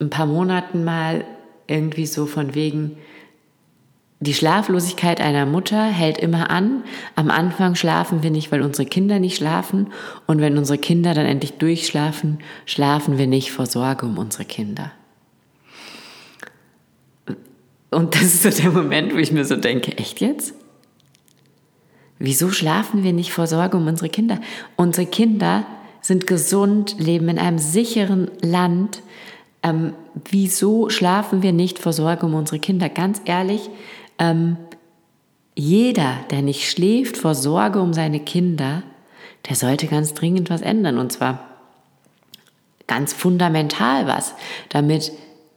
ein 0.00 0.08
paar 0.08 0.26
Monaten 0.26 0.84
mal 0.84 1.24
irgendwie 1.66 2.06
so 2.06 2.24
von 2.24 2.54
wegen, 2.54 2.96
die 4.20 4.32
Schlaflosigkeit 4.32 5.20
einer 5.20 5.44
Mutter 5.44 5.84
hält 5.84 6.16
immer 6.16 6.48
an. 6.50 6.84
Am 7.16 7.30
Anfang 7.30 7.74
schlafen 7.74 8.22
wir 8.22 8.30
nicht, 8.30 8.50
weil 8.50 8.62
unsere 8.62 8.88
Kinder 8.88 9.18
nicht 9.18 9.36
schlafen. 9.36 9.88
Und 10.26 10.40
wenn 10.40 10.56
unsere 10.56 10.78
Kinder 10.78 11.12
dann 11.12 11.26
endlich 11.26 11.54
durchschlafen, 11.54 12.38
schlafen 12.64 13.18
wir 13.18 13.26
nicht 13.26 13.52
vor 13.52 13.66
Sorge 13.66 14.06
um 14.06 14.16
unsere 14.16 14.46
Kinder. 14.46 14.92
Und 17.90 18.14
das 18.14 18.22
ist 18.22 18.42
so 18.42 18.62
der 18.62 18.70
Moment, 18.70 19.12
wo 19.12 19.18
ich 19.18 19.32
mir 19.32 19.44
so 19.44 19.56
denke, 19.56 19.96
echt 19.98 20.20
jetzt? 20.20 20.54
Wieso 22.18 22.50
schlafen 22.50 23.02
wir 23.02 23.12
nicht 23.12 23.32
vor 23.32 23.46
Sorge 23.46 23.76
um 23.76 23.86
unsere 23.86 24.08
Kinder? 24.08 24.40
Unsere 24.76 25.06
Kinder 25.06 25.66
sind 26.00 26.26
gesund, 26.26 26.96
leben 26.98 27.28
in 27.28 27.38
einem 27.38 27.58
sicheren 27.58 28.30
Land. 28.40 29.02
Ähm, 29.62 29.92
wieso 30.30 30.88
schlafen 30.88 31.42
wir 31.42 31.52
nicht 31.52 31.78
vor 31.78 31.92
Sorge 31.92 32.26
um 32.26 32.34
unsere 32.34 32.58
Kinder? 32.58 32.88
Ganz 32.88 33.20
ehrlich, 33.24 33.68
ähm, 34.18 34.56
jeder, 35.54 36.14
der 36.30 36.42
nicht 36.42 36.70
schläft 36.70 37.16
vor 37.16 37.34
Sorge 37.34 37.80
um 37.80 37.92
seine 37.92 38.20
Kinder, 38.20 38.82
der 39.48 39.56
sollte 39.56 39.86
ganz 39.86 40.14
dringend 40.14 40.48
was 40.48 40.62
ändern. 40.62 40.98
Und 40.98 41.12
zwar 41.12 41.40
ganz 42.86 43.12
fundamental 43.12 44.06
was, 44.06 44.34
damit 44.68 45.12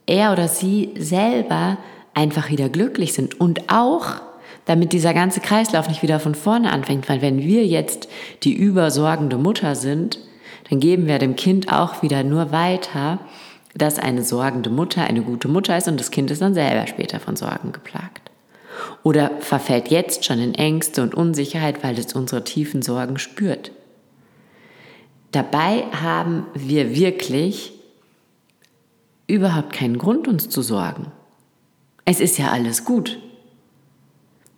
er 0.06 0.32
oder 0.32 0.48
sie 0.48 0.94
selber 0.98 1.78
einfach 2.12 2.50
wieder 2.50 2.68
glücklich 2.68 3.12
sind 3.12 3.40
und 3.40 3.70
auch 3.70 4.20
damit 4.66 4.92
dieser 4.92 5.14
ganze 5.14 5.40
Kreislauf 5.40 5.88
nicht 5.88 6.02
wieder 6.02 6.20
von 6.20 6.34
vorne 6.34 6.72
anfängt, 6.72 7.08
weil 7.08 7.22
wenn 7.22 7.38
wir 7.38 7.66
jetzt 7.66 8.08
die 8.42 8.52
übersorgende 8.52 9.36
Mutter 9.36 9.74
sind, 9.74 10.18
dann 10.68 10.80
geben 10.80 11.06
wir 11.06 11.18
dem 11.18 11.36
Kind 11.36 11.72
auch 11.72 12.02
wieder 12.02 12.22
nur 12.22 12.52
weiter, 12.52 13.18
dass 13.74 13.98
eine 13.98 14.22
sorgende 14.22 14.70
Mutter 14.70 15.04
eine 15.04 15.22
gute 15.22 15.48
Mutter 15.48 15.76
ist 15.76 15.88
und 15.88 15.98
das 15.98 16.10
Kind 16.10 16.30
ist 16.30 16.42
dann 16.42 16.54
selber 16.54 16.86
später 16.86 17.20
von 17.20 17.36
Sorgen 17.36 17.72
geplagt. 17.72 18.30
Oder 19.02 19.32
verfällt 19.40 19.88
jetzt 19.88 20.24
schon 20.24 20.38
in 20.38 20.54
Ängste 20.54 21.02
und 21.02 21.14
Unsicherheit, 21.14 21.82
weil 21.82 21.98
es 21.98 22.12
unsere 22.12 22.44
tiefen 22.44 22.82
Sorgen 22.82 23.18
spürt. 23.18 23.72
Dabei 25.32 25.84
haben 25.92 26.46
wir 26.54 26.94
wirklich 26.94 27.72
überhaupt 29.26 29.72
keinen 29.72 29.98
Grund, 29.98 30.26
uns 30.26 30.48
zu 30.48 30.62
sorgen. 30.62 31.12
Es 32.04 32.20
ist 32.20 32.38
ja 32.38 32.50
alles 32.50 32.84
gut. 32.84 33.18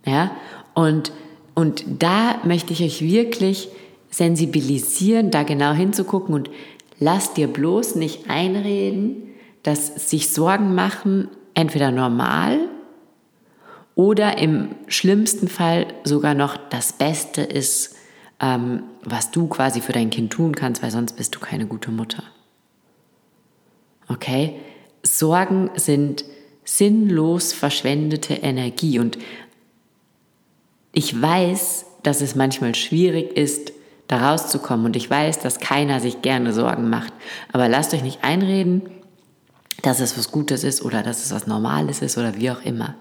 Ja, 0.07 0.33
und, 0.75 1.13
und 1.55 1.85
da 1.99 2.41
möchte 2.45 2.73
ich 2.73 2.83
euch 2.83 3.03
wirklich 3.03 3.69
sensibilisieren, 4.11 5.31
da 5.31 5.43
genau 5.43 5.73
hinzugucken 5.73 6.35
und 6.35 6.51
lass 6.99 7.35
dir 7.35 7.49
bloß 7.49 7.97
nicht 7.97 8.29
einreden, 8.29 9.35
dass 9.63 10.11
sich 10.11 10.31
Sorgen 10.31 10.75
machen 10.75 11.29
entweder 11.55 11.91
normal 11.91 12.69
oder 13.95 14.39
im 14.39 14.71
schlimmsten 14.89 15.49
Fall 15.49 15.87
sogar 16.05 16.35
noch 16.35 16.57
das 16.57 16.93
Beste 16.93 17.43
ist, 17.43 17.97
ähm, 18.41 18.85
was 19.05 19.31
du 19.31 19.47
quasi 19.47 19.81
für 19.81 19.93
dein 19.93 20.11
Kind 20.11 20.33
tun 20.33 20.55
kannst, 20.55 20.83
weil 20.83 20.91
sonst 20.91 21.17
bist 21.17 21.35
du 21.35 21.41
keine 21.41 21.67
gute 21.67 21.91
Mutter. 21.91 22.23
Okay? 24.09 24.57
Sorgen 25.03 25.71
sind 25.75 26.25
sinnlos 26.65 27.53
verschwendete 27.53 28.35
Energie 28.35 28.99
und 28.99 29.19
ich 30.93 31.21
weiß, 31.21 31.87
dass 32.03 32.21
es 32.21 32.35
manchmal 32.35 32.75
schwierig 32.75 33.37
ist, 33.37 33.73
da 34.09 34.31
rauszukommen 34.31 34.87
und 34.87 34.97
ich 34.97 35.09
weiß, 35.09 35.39
dass 35.39 35.59
keiner 35.59 36.01
sich 36.01 36.21
gerne 36.21 36.53
Sorgen 36.53 36.91
macht. 36.91 37.13
Aber 37.53 37.69
lasst 37.69 37.95
euch 37.95 38.03
nicht 38.03 38.25
einreden, 38.25 38.83
dass 39.83 40.01
es 40.01 40.19
was 40.19 40.31
Gutes 40.31 40.65
ist 40.65 40.83
oder 40.83 41.03
dass 41.03 41.25
es 41.25 41.33
was 41.33 41.47
Normales 41.47 42.03
ist 42.03 42.19
oder 42.19 42.37
wie 42.37 42.51
auch 42.51 42.63
immer. 42.63 42.95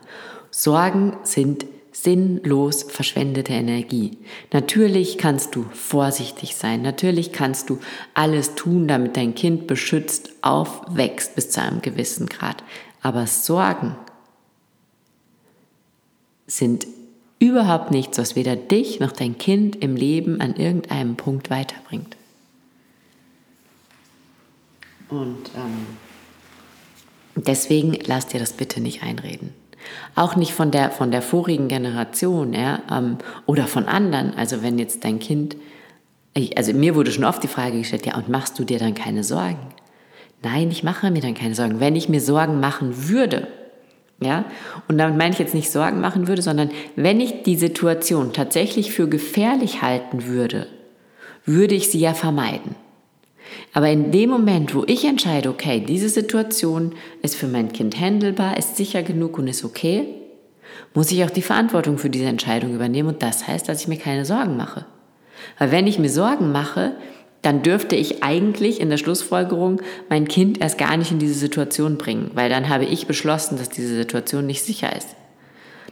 Sorgen 0.51 1.17
sind 1.24 1.65
sinnlos 1.91 2.83
verschwendete 2.83 3.51
Energie. 3.51 4.17
Natürlich 4.53 5.17
kannst 5.17 5.55
du 5.55 5.65
vorsichtig 5.74 6.55
sein, 6.55 6.81
natürlich 6.81 7.33
kannst 7.33 7.69
du 7.69 7.79
alles 8.13 8.55
tun, 8.55 8.88
damit 8.88 9.17
dein 9.17 9.36
Kind 9.36 9.67
beschützt 9.67 10.31
aufwächst 10.41 11.36
bis 11.36 11.50
zu 11.50 11.62
einem 11.62 11.81
gewissen 11.81 12.27
Grad. 12.27 12.63
Aber 13.01 13.27
Sorgen 13.27 13.95
sind 16.48 16.88
überhaupt 17.41 17.89
nichts, 17.89 18.19
was 18.19 18.36
weder 18.36 18.55
dich 18.55 19.00
noch 19.00 19.12
dein 19.12 19.38
Kind 19.38 19.75
im 19.77 19.95
Leben 19.95 20.39
an 20.39 20.55
irgendeinem 20.55 21.15
Punkt 21.15 21.50
weiterbringt. 21.50 22.15
Und 25.10 25.50
ähm, 25.55 25.88
deswegen 27.36 27.98
lass 28.05 28.27
dir 28.27 28.39
das 28.39 28.53
bitte 28.53 28.79
nicht 28.79 29.01
einreden. 29.01 29.53
Auch 30.13 30.36
nicht 30.36 30.53
von 30.53 30.69
der, 30.69 30.91
von 30.91 31.10
der 31.10 31.24
vorigen 31.24 31.67
Generation 31.67 32.53
ja, 32.53 32.83
ähm, 32.91 33.17
oder 33.48 33.65
von 33.65 33.86
anderen. 33.86 34.36
Also 34.36 34.62
wenn 34.62 34.77
jetzt 34.77 35.03
dein 35.03 35.17
Kind, 35.17 35.57
also 36.55 36.74
mir 36.74 36.93
wurde 36.93 37.12
schon 37.12 37.24
oft 37.24 37.41
die 37.41 37.48
Frage 37.48 37.79
gestellt, 37.79 38.05
ja, 38.05 38.15
und 38.17 38.29
machst 38.29 38.60
du 38.60 38.63
dir 38.63 38.77
dann 38.77 38.93
keine 38.93 39.24
Sorgen? 39.24 39.74
Nein, 40.43 40.69
ich 40.69 40.83
mache 40.83 41.10
mir 41.10 41.21
dann 41.21 41.33
keine 41.33 41.55
Sorgen. 41.55 41.79
Wenn 41.79 41.95
ich 41.95 42.07
mir 42.07 42.21
Sorgen 42.21 42.60
machen 42.60 43.10
würde, 43.10 43.48
ja, 44.21 44.45
und 44.87 44.99
damit 44.99 45.17
meine 45.17 45.33
ich 45.33 45.39
jetzt 45.39 45.55
nicht 45.55 45.71
Sorgen 45.71 45.99
machen 45.99 46.27
würde, 46.27 46.43
sondern 46.43 46.69
wenn 46.95 47.19
ich 47.19 47.43
die 47.43 47.55
Situation 47.55 48.33
tatsächlich 48.33 48.91
für 48.91 49.09
gefährlich 49.09 49.81
halten 49.81 50.27
würde, 50.27 50.67
würde 51.45 51.73
ich 51.73 51.89
sie 51.89 51.99
ja 51.99 52.13
vermeiden. 52.13 52.75
Aber 53.73 53.89
in 53.89 54.11
dem 54.11 54.29
Moment, 54.29 54.75
wo 54.75 54.83
ich 54.85 55.05
entscheide, 55.05 55.49
okay, 55.49 55.83
diese 55.85 56.07
Situation 56.07 56.93
ist 57.23 57.35
für 57.35 57.47
mein 57.47 57.73
Kind 57.73 57.99
handelbar, 57.99 58.57
ist 58.57 58.77
sicher 58.77 59.01
genug 59.01 59.37
und 59.39 59.47
ist 59.47 59.65
okay, 59.65 60.07
muss 60.93 61.11
ich 61.11 61.23
auch 61.23 61.29
die 61.29 61.41
Verantwortung 61.41 61.97
für 61.97 62.09
diese 62.09 62.25
Entscheidung 62.25 62.75
übernehmen 62.75 63.09
und 63.09 63.23
das 63.23 63.47
heißt, 63.47 63.67
dass 63.67 63.81
ich 63.81 63.87
mir 63.87 63.97
keine 63.97 64.25
Sorgen 64.25 64.55
mache. 64.55 64.85
Weil 65.57 65.71
wenn 65.71 65.87
ich 65.87 65.99
mir 65.99 66.09
Sorgen 66.09 66.51
mache, 66.51 66.95
dann 67.41 67.63
dürfte 67.63 67.95
ich 67.95 68.24
eigentlich 68.24 68.79
in 68.79 68.89
der 68.89 68.98
Schlussfolgerung 68.98 69.81
mein 70.10 70.27
Kind 70.27 70.62
erst 70.62 70.77
gar 70.77 70.95
nicht 70.98 71.12
in 71.12 71.19
diese 71.19 71.33
Situation 71.33 71.98
bringen, 71.98 72.31
weil 72.33 72.50
dann 72.50 72.69
habe 72.69 72.86
ich 72.86 73.07
beschlossen, 73.07 73.57
dass 73.57 73.69
diese 73.69 73.95
Situation 73.95 74.45
nicht 74.45 74.63
sicher 74.63 74.95
ist. 74.95 75.15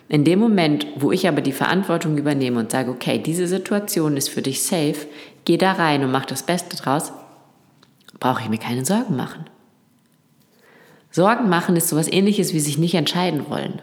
In 0.09 0.23
dem 0.23 0.39
Moment, 0.39 0.87
wo 0.95 1.11
ich 1.11 1.27
aber 1.27 1.41
die 1.41 1.51
Verantwortung 1.51 2.17
übernehme 2.17 2.59
und 2.59 2.71
sage, 2.71 2.89
okay, 2.91 3.19
diese 3.19 3.47
Situation 3.47 4.17
ist 4.17 4.29
für 4.29 4.41
dich 4.41 4.63
safe, 4.63 5.07
geh 5.45 5.57
da 5.57 5.73
rein 5.73 6.03
und 6.03 6.11
mach 6.11 6.25
das 6.25 6.43
Beste 6.43 6.75
draus, 6.77 7.11
brauche 8.19 8.41
ich 8.41 8.49
mir 8.49 8.57
keine 8.57 8.85
Sorgen 8.85 9.15
machen. 9.15 9.45
Sorgen 11.11 11.49
machen 11.49 11.75
ist 11.75 11.89
sowas 11.89 12.11
ähnliches 12.11 12.53
wie 12.53 12.59
sich 12.59 12.77
nicht 12.77 12.95
entscheiden 12.95 13.49
wollen. 13.49 13.81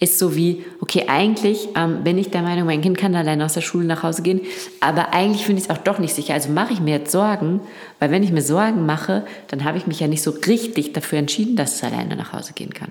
Ist 0.00 0.18
so 0.18 0.34
wie, 0.36 0.64
okay, 0.80 1.04
eigentlich 1.08 1.68
ähm, 1.76 2.04
bin 2.04 2.18
ich 2.18 2.30
der 2.30 2.42
Meinung, 2.42 2.66
mein 2.66 2.80
Kind 2.80 2.98
kann 2.98 3.14
alleine 3.14 3.44
aus 3.44 3.54
der 3.54 3.60
Schule 3.60 3.84
nach 3.84 4.02
Hause 4.02 4.22
gehen, 4.22 4.40
aber 4.80 5.14
eigentlich 5.14 5.44
finde 5.44 5.60
ich 5.60 5.68
es 5.68 5.70
auch 5.70 5.82
doch 5.82 5.98
nicht 5.98 6.14
sicher. 6.14 6.34
Also 6.34 6.50
mache 6.50 6.72
ich 6.72 6.80
mir 6.80 6.98
jetzt 6.98 7.12
Sorgen, 7.12 7.60
weil 7.98 8.10
wenn 8.10 8.22
ich 8.22 8.32
mir 8.32 8.42
Sorgen 8.42 8.86
mache, 8.86 9.24
dann 9.48 9.64
habe 9.64 9.78
ich 9.78 9.86
mich 9.86 10.00
ja 10.00 10.08
nicht 10.08 10.22
so 10.22 10.30
richtig 10.30 10.92
dafür 10.92 11.18
entschieden, 11.18 11.56
dass 11.56 11.76
es 11.76 11.84
alleine 11.84 12.16
nach 12.16 12.32
Hause 12.32 12.52
gehen 12.52 12.74
kann. 12.74 12.90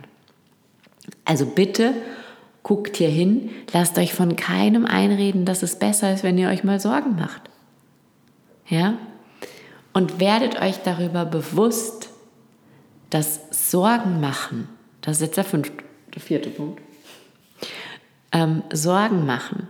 Also 1.25 1.45
bitte 1.45 1.93
guckt 2.63 2.97
hier 2.97 3.09
hin, 3.09 3.49
lasst 3.73 3.97
euch 3.97 4.13
von 4.13 4.35
keinem 4.35 4.85
einreden, 4.85 5.45
dass 5.45 5.63
es 5.63 5.77
besser 5.77 6.13
ist, 6.13 6.23
wenn 6.23 6.37
ihr 6.37 6.49
euch 6.49 6.63
mal 6.63 6.79
Sorgen 6.79 7.15
macht. 7.15 7.41
Ja? 8.67 8.95
Und 9.91 10.19
werdet 10.19 10.61
euch 10.61 10.77
darüber 10.83 11.25
bewusst, 11.25 12.09
dass 13.09 13.41
Sorgen 13.51 14.19
machen, 14.21 14.67
das 15.01 15.17
ist 15.17 15.21
jetzt 15.21 15.37
der 15.37 15.43
fünfte, 15.43 15.82
der 16.13 16.21
vierte 16.21 16.49
Punkt, 16.49 16.81
ähm, 18.31 18.63
Sorgen 18.71 19.25
machen 19.25 19.67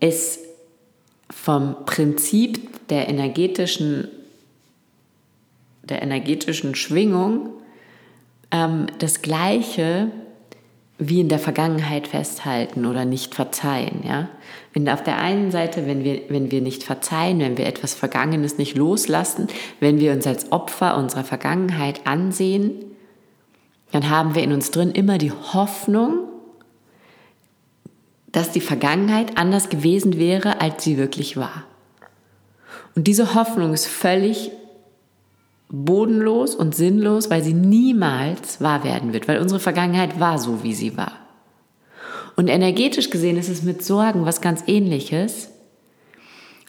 ist 0.00 0.40
vom 1.30 1.84
Prinzip 1.86 2.86
der 2.88 3.08
energetischen, 3.08 4.08
der 5.82 6.02
energetischen 6.02 6.74
Schwingung 6.74 7.50
ähm, 8.50 8.86
das 8.98 9.22
gleiche 9.22 10.10
wie 10.98 11.20
in 11.20 11.28
der 11.28 11.38
Vergangenheit 11.38 12.08
festhalten 12.08 12.86
oder 12.86 13.04
nicht 13.04 13.34
verzeihen. 13.34 14.02
Ja? 14.06 14.30
Wenn 14.72 14.88
auf 14.88 15.02
der 15.02 15.18
einen 15.18 15.50
Seite, 15.50 15.86
wenn 15.86 16.04
wir, 16.04 16.22
wenn 16.28 16.50
wir 16.50 16.62
nicht 16.62 16.84
verzeihen, 16.84 17.38
wenn 17.40 17.58
wir 17.58 17.66
etwas 17.66 17.94
Vergangenes 17.94 18.56
nicht 18.56 18.76
loslassen, 18.76 19.48
wenn 19.78 20.00
wir 20.00 20.12
uns 20.12 20.26
als 20.26 20.52
Opfer 20.52 20.96
unserer 20.96 21.24
Vergangenheit 21.24 22.06
ansehen, 22.06 22.95
dann 23.96 24.10
haben 24.10 24.34
wir 24.34 24.42
in 24.42 24.52
uns 24.52 24.70
drin 24.70 24.90
immer 24.90 25.16
die 25.16 25.32
Hoffnung, 25.32 26.28
dass 28.30 28.52
die 28.52 28.60
Vergangenheit 28.60 29.38
anders 29.38 29.70
gewesen 29.70 30.18
wäre, 30.18 30.60
als 30.60 30.84
sie 30.84 30.98
wirklich 30.98 31.38
war. 31.38 31.64
Und 32.94 33.06
diese 33.06 33.34
Hoffnung 33.34 33.72
ist 33.72 33.86
völlig 33.86 34.50
bodenlos 35.70 36.54
und 36.54 36.74
sinnlos, 36.74 37.30
weil 37.30 37.42
sie 37.42 37.54
niemals 37.54 38.60
wahr 38.60 38.84
werden 38.84 39.14
wird, 39.14 39.28
weil 39.28 39.40
unsere 39.40 39.60
Vergangenheit 39.60 40.20
war 40.20 40.38
so, 40.38 40.62
wie 40.62 40.74
sie 40.74 40.98
war. 40.98 41.12
Und 42.36 42.48
energetisch 42.48 43.08
gesehen 43.08 43.38
ist 43.38 43.48
es 43.48 43.62
mit 43.62 43.82
Sorgen 43.82 44.26
was 44.26 44.42
ganz 44.42 44.62
ähnliches, 44.66 45.48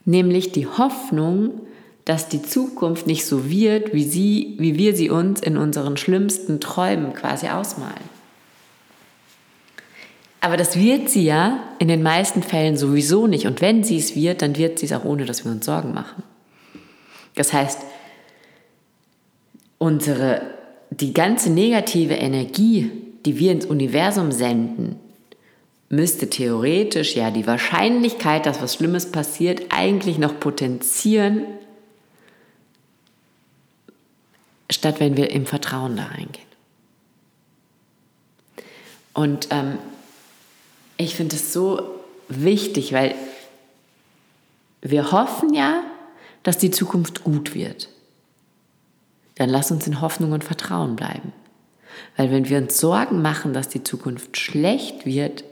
nämlich 0.06 0.54
die 0.54 0.66
Hoffnung, 0.66 1.60
dass 2.08 2.30
die 2.30 2.42
Zukunft 2.42 3.06
nicht 3.06 3.26
so 3.26 3.50
wird, 3.50 3.94
wie, 3.94 4.06
sie, 4.06 4.56
wie 4.60 4.78
wir 4.78 4.96
sie 4.96 5.10
uns 5.10 5.42
in 5.42 5.58
unseren 5.58 5.98
schlimmsten 5.98 6.62
Träumen 6.62 7.14
quasi 7.14 7.50
ausmalen. 7.50 8.18
Aber 10.40 10.56
das 10.56 10.80
wird 10.80 11.10
sie 11.10 11.26
ja 11.26 11.60
in 11.80 11.90
den 11.90 12.02
meisten 12.02 12.44
Fällen 12.44 12.78
sowieso 12.78 13.28
nicht. 13.28 13.46
Und 13.46 13.60
wenn 13.60 13.84
sie 13.84 13.98
es 13.98 14.16
wird, 14.16 14.42
dann 14.42 14.56
wird 14.56 14.80
sie 14.80 14.86
es 14.86 14.94
auch 14.94 15.04
ohne, 15.04 15.26
dass 15.26 15.44
wir 15.44 15.52
uns 15.52 15.66
Sorgen 15.66 15.94
machen. 15.94 16.24
Das 17.36 17.52
heißt, 17.52 17.80
unsere, 19.78 20.44
die 20.90 21.14
ganze 21.14 21.52
negative 21.52 22.14
Energie, 22.14 22.90
die 23.26 23.38
wir 23.38 23.52
ins 23.52 23.66
Universum 23.66 24.32
senden, 24.32 24.96
müsste 25.90 26.30
theoretisch 26.30 27.18
ja 27.18 27.32
die 27.32 27.48
Wahrscheinlichkeit, 27.48 28.46
dass 28.46 28.62
was 28.62 28.76
Schlimmes 28.76 29.12
passiert, 29.12 29.64
eigentlich 29.72 30.18
noch 30.18 30.40
potenzieren, 30.40 31.44
statt 34.72 35.00
wenn 35.00 35.18
wir 35.18 35.32
im 35.32 35.46
Vertrauen 35.46 35.96
da 35.96 36.06
reingehen. 36.06 36.48
Und 39.14 39.48
ähm, 39.52 39.80
ich 40.98 41.16
finde 41.16 41.36
es 41.36 41.54
so 41.54 41.82
wichtig, 42.28 42.94
weil 42.94 43.16
wir 44.82 45.12
hoffen 45.12 45.54
ja, 45.54 45.84
dass 46.44 46.58
die 46.58 46.72
Zukunft 46.72 47.24
gut 47.24 47.56
wird. 47.56 47.90
Dann 49.36 49.50
lass 49.50 49.72
uns 49.72 49.88
in 49.88 50.02
Hoffnung 50.02 50.32
und 50.32 50.44
Vertrauen 50.44 50.96
bleiben. 50.96 51.34
Weil 52.16 52.32
wenn 52.32 52.50
wir 52.50 52.58
uns 52.58 52.80
Sorgen 52.80 53.22
machen, 53.22 53.54
dass 53.54 53.70
die 53.70 53.84
Zukunft 53.84 54.38
schlecht 54.38 55.06
wird, 55.06 55.44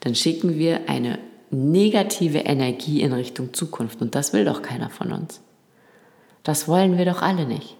dann 0.00 0.14
schicken 0.14 0.58
wir 0.58 0.88
eine 0.88 1.18
negative 1.50 2.38
Energie 2.38 3.00
in 3.00 3.12
Richtung 3.12 3.54
Zukunft. 3.54 4.00
Und 4.02 4.14
das 4.14 4.32
will 4.32 4.44
doch 4.44 4.62
keiner 4.62 4.90
von 4.90 5.12
uns. 5.12 5.40
Das 6.42 6.68
wollen 6.68 6.98
wir 6.98 7.04
doch 7.04 7.22
alle 7.22 7.46
nicht. 7.46 7.76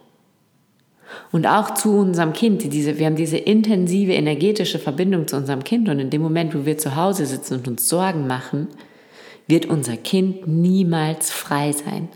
Und 1.33 1.47
auch 1.47 1.75
zu 1.75 1.99
unserem 1.99 2.33
Kind, 2.33 2.73
diese, 2.73 2.99
wir 2.99 3.06
haben 3.06 3.16
diese 3.16 3.37
intensive 3.37 4.12
energetische 4.12 4.78
Verbindung 4.78 5.26
zu 5.26 5.37
unserem 5.37 5.64
Kind. 5.64 5.88
Und 5.88 5.99
in 5.99 6.11
dem 6.11 6.23
Moment, 6.23 6.54
wo 6.54 6.64
wir 6.66 6.78
zu 6.78 6.97
Hause 6.97 7.26
sitzen 7.26 7.54
und 7.54 7.68
uns 7.68 7.88
Sorgen 7.88 8.26
machen, 8.26 8.68
wird 9.47 9.66
unser 9.66 9.97
Kind 9.97 10.47
niemals 10.47 11.30
frei 11.30 11.73
sein 11.73 12.09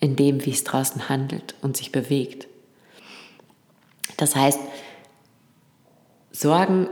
in 0.00 0.16
dem, 0.16 0.44
wie 0.44 0.50
es 0.50 0.64
draußen 0.64 1.08
handelt 1.08 1.54
und 1.62 1.76
sich 1.76 1.92
bewegt. 1.92 2.46
Das 4.16 4.36
heißt, 4.36 4.60
Sorgen 6.32 6.88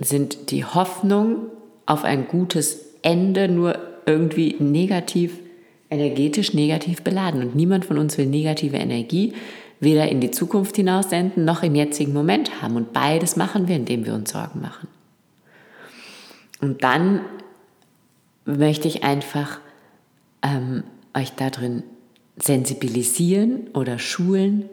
sind 0.00 0.50
die 0.50 0.64
Hoffnung 0.64 1.46
auf 1.86 2.04
ein 2.04 2.28
gutes 2.28 2.86
Ende, 3.02 3.48
nur 3.48 3.78
irgendwie 4.04 4.56
negativ, 4.58 5.38
energetisch 5.90 6.54
negativ 6.54 7.02
beladen. 7.02 7.40
Und 7.40 7.54
niemand 7.54 7.84
von 7.84 7.98
uns 7.98 8.18
will 8.18 8.26
negative 8.26 8.76
Energie 8.76 9.32
weder 9.80 10.08
in 10.08 10.20
die 10.20 10.30
Zukunft 10.30 10.76
hinaus 10.76 11.10
senden, 11.10 11.44
noch 11.44 11.62
im 11.62 11.74
jetzigen 11.74 12.12
Moment 12.12 12.62
haben. 12.62 12.76
Und 12.76 12.92
beides 12.92 13.36
machen 13.36 13.68
wir, 13.68 13.76
indem 13.76 14.06
wir 14.06 14.14
uns 14.14 14.32
Sorgen 14.32 14.60
machen. 14.60 14.88
Und 16.60 16.82
dann 16.82 17.20
möchte 18.44 18.88
ich 18.88 19.04
einfach 19.04 19.60
ähm, 20.42 20.84
euch 21.14 21.32
darin 21.32 21.82
sensibilisieren 22.36 23.68
oder 23.74 23.98
schulen, 23.98 24.68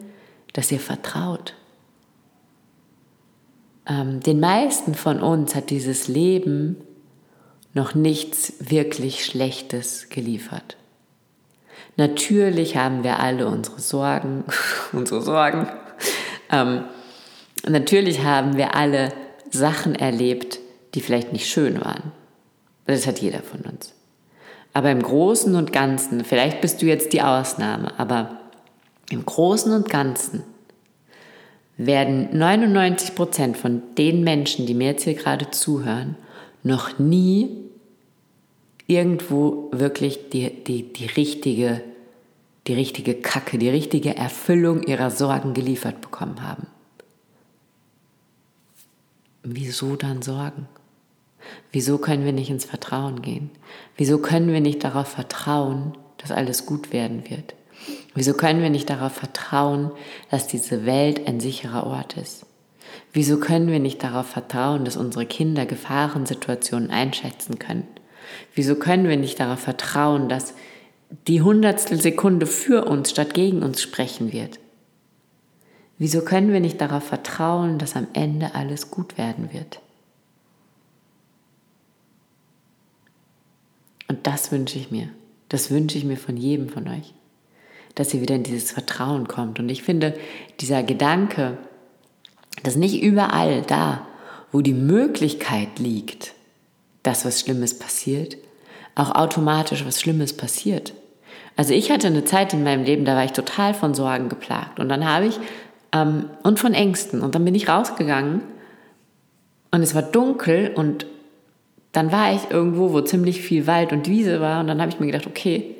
dass 0.52 0.70
ihr 0.70 0.80
vertraut. 0.80 1.54
Ähm, 3.86 4.20
den 4.20 4.40
meisten 4.40 4.94
von 4.94 5.20
uns 5.20 5.54
hat 5.54 5.70
dieses 5.70 6.08
Leben 6.08 6.76
noch 7.74 7.94
nichts 7.94 8.54
wirklich 8.70 9.24
Schlechtes 9.24 10.08
geliefert. 10.08 10.76
Natürlich 11.96 12.76
haben 12.76 13.04
wir 13.04 13.20
alle 13.20 13.46
unsere 13.46 13.80
Sorgen, 13.80 14.44
unsere 14.92 15.22
Sorgen. 15.22 15.68
Ähm, 16.50 16.84
natürlich 17.68 18.22
haben 18.22 18.56
wir 18.56 18.74
alle 18.74 19.12
Sachen 19.50 19.94
erlebt, 19.94 20.58
die 20.94 21.00
vielleicht 21.00 21.32
nicht 21.32 21.48
schön 21.48 21.80
waren. 21.84 22.12
Das 22.86 23.06
hat 23.06 23.20
jeder 23.20 23.40
von 23.40 23.60
uns. 23.60 23.94
Aber 24.72 24.90
im 24.90 25.02
Großen 25.02 25.54
und 25.54 25.72
Ganzen, 25.72 26.24
vielleicht 26.24 26.60
bist 26.60 26.82
du 26.82 26.86
jetzt 26.86 27.12
die 27.12 27.22
Ausnahme, 27.22 27.98
aber 27.98 28.40
im 29.10 29.24
Großen 29.24 29.72
und 29.72 29.88
Ganzen 29.88 30.42
werden 31.76 32.36
99 32.36 33.14
Prozent 33.14 33.56
von 33.56 33.82
den 33.96 34.24
Menschen, 34.24 34.66
die 34.66 34.74
mir 34.74 34.88
jetzt 34.88 35.04
hier 35.04 35.14
gerade 35.14 35.50
zuhören, 35.50 36.16
noch 36.62 36.98
nie 36.98 37.70
irgendwo 38.86 39.70
wirklich 39.72 40.30
die, 40.30 40.50
die, 40.64 40.92
die, 40.92 41.06
richtige, 41.06 41.82
die 42.66 42.74
richtige 42.74 43.14
Kacke, 43.14 43.58
die 43.58 43.68
richtige 43.68 44.16
Erfüllung 44.16 44.82
ihrer 44.82 45.10
Sorgen 45.10 45.54
geliefert 45.54 46.00
bekommen 46.00 46.42
haben. 46.42 46.66
Wieso 49.42 49.96
dann 49.96 50.22
Sorgen? 50.22 50.68
Wieso 51.72 51.98
können 51.98 52.24
wir 52.24 52.32
nicht 52.32 52.50
ins 52.50 52.64
Vertrauen 52.64 53.20
gehen? 53.20 53.50
Wieso 53.96 54.18
können 54.18 54.52
wir 54.52 54.60
nicht 54.60 54.84
darauf 54.84 55.08
vertrauen, 55.08 55.92
dass 56.18 56.30
alles 56.30 56.66
gut 56.66 56.92
werden 56.92 57.28
wird? 57.28 57.54
Wieso 58.14 58.32
können 58.34 58.62
wir 58.62 58.70
nicht 58.70 58.88
darauf 58.88 59.12
vertrauen, 59.12 59.90
dass 60.30 60.46
diese 60.46 60.86
Welt 60.86 61.26
ein 61.26 61.40
sicherer 61.40 61.86
Ort 61.86 62.16
ist? 62.16 62.46
Wieso 63.12 63.38
können 63.38 63.68
wir 63.68 63.80
nicht 63.80 64.02
darauf 64.02 64.26
vertrauen, 64.26 64.84
dass 64.84 64.96
unsere 64.96 65.26
Kinder 65.26 65.66
Gefahrensituationen 65.66 66.90
einschätzen 66.90 67.58
können? 67.58 67.86
Wieso 68.54 68.76
können 68.76 69.08
wir 69.08 69.16
nicht 69.16 69.40
darauf 69.40 69.60
vertrauen, 69.60 70.28
dass 70.28 70.54
die 71.28 71.42
hundertstel 71.42 72.00
Sekunde 72.00 72.46
für 72.46 72.84
uns 72.84 73.10
statt 73.10 73.34
gegen 73.34 73.62
uns 73.62 73.82
sprechen 73.82 74.32
wird? 74.32 74.58
Wieso 75.98 76.22
können 76.22 76.52
wir 76.52 76.60
nicht 76.60 76.80
darauf 76.80 77.04
vertrauen, 77.04 77.78
dass 77.78 77.96
am 77.96 78.08
Ende 78.12 78.54
alles 78.54 78.90
gut 78.90 79.16
werden 79.16 79.52
wird? 79.52 79.80
Und 84.08 84.26
das 84.26 84.50
wünsche 84.52 84.78
ich 84.78 84.90
mir. 84.90 85.08
Das 85.48 85.70
wünsche 85.70 85.98
ich 85.98 86.04
mir 86.04 86.16
von 86.16 86.36
jedem 86.36 86.68
von 86.68 86.88
euch. 86.88 87.14
Dass 87.94 88.12
ihr 88.12 88.20
wieder 88.20 88.34
in 88.34 88.42
dieses 88.42 88.72
Vertrauen 88.72 89.28
kommt. 89.28 89.60
Und 89.60 89.68
ich 89.68 89.82
finde, 89.82 90.18
dieser 90.60 90.82
Gedanke, 90.82 91.58
dass 92.64 92.76
nicht 92.76 93.02
überall 93.02 93.62
da, 93.62 94.06
wo 94.50 94.60
die 94.60 94.74
Möglichkeit 94.74 95.78
liegt, 95.78 96.33
dass 97.04 97.24
was 97.24 97.40
Schlimmes 97.40 97.78
passiert, 97.78 98.36
auch 98.96 99.14
automatisch 99.14 99.86
was 99.86 100.00
Schlimmes 100.00 100.36
passiert. 100.36 100.92
Also 101.56 101.72
ich 101.72 101.92
hatte 101.92 102.08
eine 102.08 102.24
Zeit 102.24 102.52
in 102.52 102.64
meinem 102.64 102.84
Leben, 102.84 103.04
da 103.04 103.14
war 103.14 103.24
ich 103.24 103.32
total 103.32 103.74
von 103.74 103.94
Sorgen 103.94 104.28
geplagt. 104.28 104.80
Und 104.80 104.88
dann 104.88 105.08
habe 105.08 105.26
ich, 105.26 105.38
ähm, 105.92 106.30
und 106.42 106.58
von 106.58 106.74
Ängsten. 106.74 107.22
Und 107.22 107.36
dann 107.36 107.44
bin 107.44 107.54
ich 107.54 107.68
rausgegangen 107.68 108.40
und 109.70 109.82
es 109.82 109.94
war 109.94 110.02
dunkel 110.02 110.72
und 110.74 111.06
dann 111.92 112.10
war 112.10 112.34
ich 112.34 112.50
irgendwo, 112.50 112.92
wo 112.92 113.00
ziemlich 113.02 113.40
viel 113.40 113.68
Wald 113.68 113.92
und 113.92 114.08
Wiese 114.08 114.40
war. 114.40 114.60
Und 114.60 114.66
dann 114.66 114.80
habe 114.80 114.90
ich 114.90 114.98
mir 114.98 115.06
gedacht, 115.06 115.28
okay, 115.28 115.76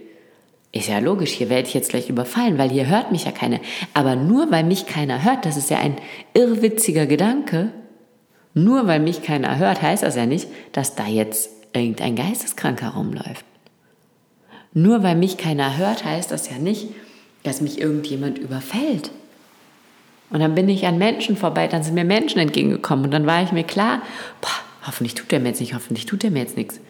ist 0.71 0.89
ja 0.89 0.99
logisch, 0.99 1.31
hier 1.31 1.51
werde 1.51 1.69
ich 1.69 1.75
jetzt 1.75 1.91
gleich 1.91 2.09
überfallen, 2.09 2.59
weil 2.59 2.71
hier 2.71 2.89
hört 2.89 3.13
mich 3.13 3.25
ja 3.25 3.33
keiner. 3.33 3.61
Aber 3.95 4.17
nur 4.17 4.51
weil 4.51 4.65
mich 4.65 4.87
keiner 4.87 5.25
hört, 5.25 5.45
das 5.45 5.57
ist 5.57 5.71
ja 5.71 5.79
ein 5.79 5.97
irrwitziger 6.35 7.07
Gedanke, 7.07 7.71
nur 8.55 8.87
weil 8.87 9.01
mich 9.01 9.23
keiner 9.23 9.59
hört, 9.59 9.83
heißt 9.83 10.05
das 10.05 10.15
ja 10.15 10.27
nicht, 10.27 10.49
dass 10.73 10.95
da 10.95 11.07
jetzt 11.07 11.51
irgendein 11.73 12.15
Geisteskranker 12.15 12.91
rumläuft. 12.91 13.45
Nur 14.73 15.03
weil 15.03 15.17
mich 15.17 15.37
keiner 15.37 15.77
hört, 15.77 16.05
heißt 16.05 16.31
das 16.31 16.49
ja 16.49 16.59
nicht, 16.59 16.89
dass 17.43 17.61
mich 17.61 17.81
irgendjemand 17.81 18.39
überfällt. 18.39 19.11
Und 20.31 20.41
dann 20.41 20.55
bin 20.55 20.69
ich 20.69 20.87
an 20.87 20.99
Menschen 20.99 21.37
vorbei, 21.37 21.69
dann 21.69 21.83
sind 21.83 21.95
mir 21.95 22.05
Menschen 22.05 22.41
entgegengekommen 22.41 23.05
und 23.05 23.11
dann 23.11 23.27
war 23.27 23.43
ich 23.43 23.53
mir 23.53 23.65
klar, 23.65 24.03
boah, 24.41 24.87
hoffentlich 24.87 25.15
tut 25.15 25.31
der 25.31 25.41
mir 25.41 25.49
jetzt 25.49 25.61
nicht, 25.61 25.75
hoffentlich 25.75 26.07
tut 26.07 26.23
der 26.23 26.31
mir 26.31 26.41
jetzt 26.41 26.57
nichts. 26.57 26.81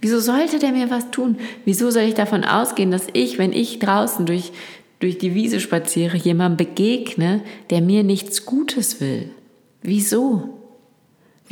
Wieso 0.00 0.20
sollte 0.20 0.58
der 0.58 0.72
mir 0.72 0.90
was 0.90 1.10
tun? 1.10 1.36
Wieso 1.64 1.90
soll 1.90 2.02
ich 2.02 2.14
davon 2.14 2.44
ausgehen, 2.44 2.90
dass 2.90 3.06
ich, 3.12 3.38
wenn 3.38 3.52
ich 3.52 3.78
draußen 3.78 4.26
durch, 4.26 4.52
durch 5.00 5.18
die 5.18 5.34
Wiese 5.34 5.60
spaziere, 5.60 6.16
jemandem 6.16 6.66
begegne, 6.66 7.42
der 7.70 7.80
mir 7.80 8.04
nichts 8.04 8.44
Gutes 8.44 9.00
will? 9.00 9.30
Wieso? 9.82 10.63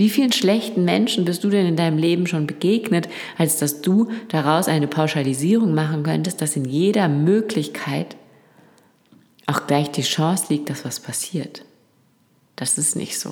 Wie 0.03 0.11
vielen 0.11 0.33
schlechten 0.33 0.85
Menschen 0.85 1.25
bist 1.25 1.45
du 1.45 1.49
denn 1.49 1.65
in 1.65 1.77
deinem 1.77 1.97
Leben 1.97 2.27
schon 2.27 2.49
begegnet, 2.49 3.09
als 3.39 3.59
dass 3.59 3.83
du 3.83 4.11
daraus 4.31 4.67
eine 4.67 4.89
Pauschalisierung 4.89 5.75
machen 5.75 6.03
könntest, 6.03 6.43
dass 6.43 6.57
in 6.57 6.65
jeder 6.65 7.09
Möglichkeit 7.09 8.17
auch 9.47 9.69
gleich 9.69 9.93
die 9.93 10.03
Chance 10.03 10.47
liegt, 10.49 10.71
dass 10.71 10.85
was 10.85 10.99
passiert? 10.99 11.65
Das 12.57 12.79
ist 12.79 12.97
nicht 12.97 13.17
so. 13.17 13.31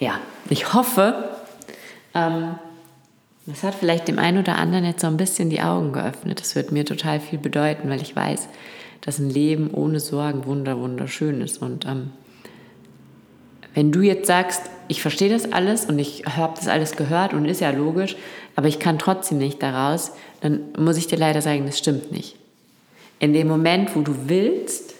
Ja, 0.00 0.18
ich 0.48 0.74
hoffe, 0.74 1.30
ähm, 2.14 2.56
das 3.46 3.62
hat 3.62 3.76
vielleicht 3.76 4.08
dem 4.08 4.18
einen 4.18 4.38
oder 4.38 4.56
anderen 4.56 4.84
jetzt 4.84 5.02
so 5.02 5.06
ein 5.06 5.16
bisschen 5.16 5.50
die 5.50 5.62
Augen 5.62 5.92
geöffnet. 5.92 6.40
Das 6.40 6.56
wird 6.56 6.72
mir 6.72 6.84
total 6.84 7.20
viel 7.20 7.38
bedeuten, 7.38 7.90
weil 7.90 8.02
ich 8.02 8.16
weiß, 8.16 8.48
dass 9.02 9.20
ein 9.20 9.30
Leben 9.30 9.70
ohne 9.72 10.00
Sorgen 10.00 10.46
wunder 10.46 10.76
wunderschön 10.80 11.40
ist 11.42 11.62
und 11.62 11.86
ähm, 11.86 12.10
Wenn 13.74 13.92
du 13.92 14.00
jetzt 14.00 14.26
sagst, 14.26 14.62
ich 14.88 15.02
verstehe 15.02 15.30
das 15.30 15.52
alles 15.52 15.84
und 15.84 15.98
ich 15.98 16.24
habe 16.26 16.54
das 16.56 16.66
alles 16.66 16.96
gehört 16.96 17.32
und 17.32 17.44
ist 17.44 17.60
ja 17.60 17.70
logisch, 17.70 18.16
aber 18.56 18.66
ich 18.66 18.80
kann 18.80 18.98
trotzdem 18.98 19.38
nicht 19.38 19.62
daraus, 19.62 20.12
dann 20.40 20.60
muss 20.76 20.96
ich 20.96 21.06
dir 21.06 21.18
leider 21.18 21.42
sagen, 21.42 21.66
das 21.66 21.78
stimmt 21.78 22.10
nicht. 22.10 22.36
In 23.20 23.32
dem 23.32 23.46
Moment, 23.46 23.94
wo 23.94 24.00
du 24.00 24.12
willst 24.26 24.94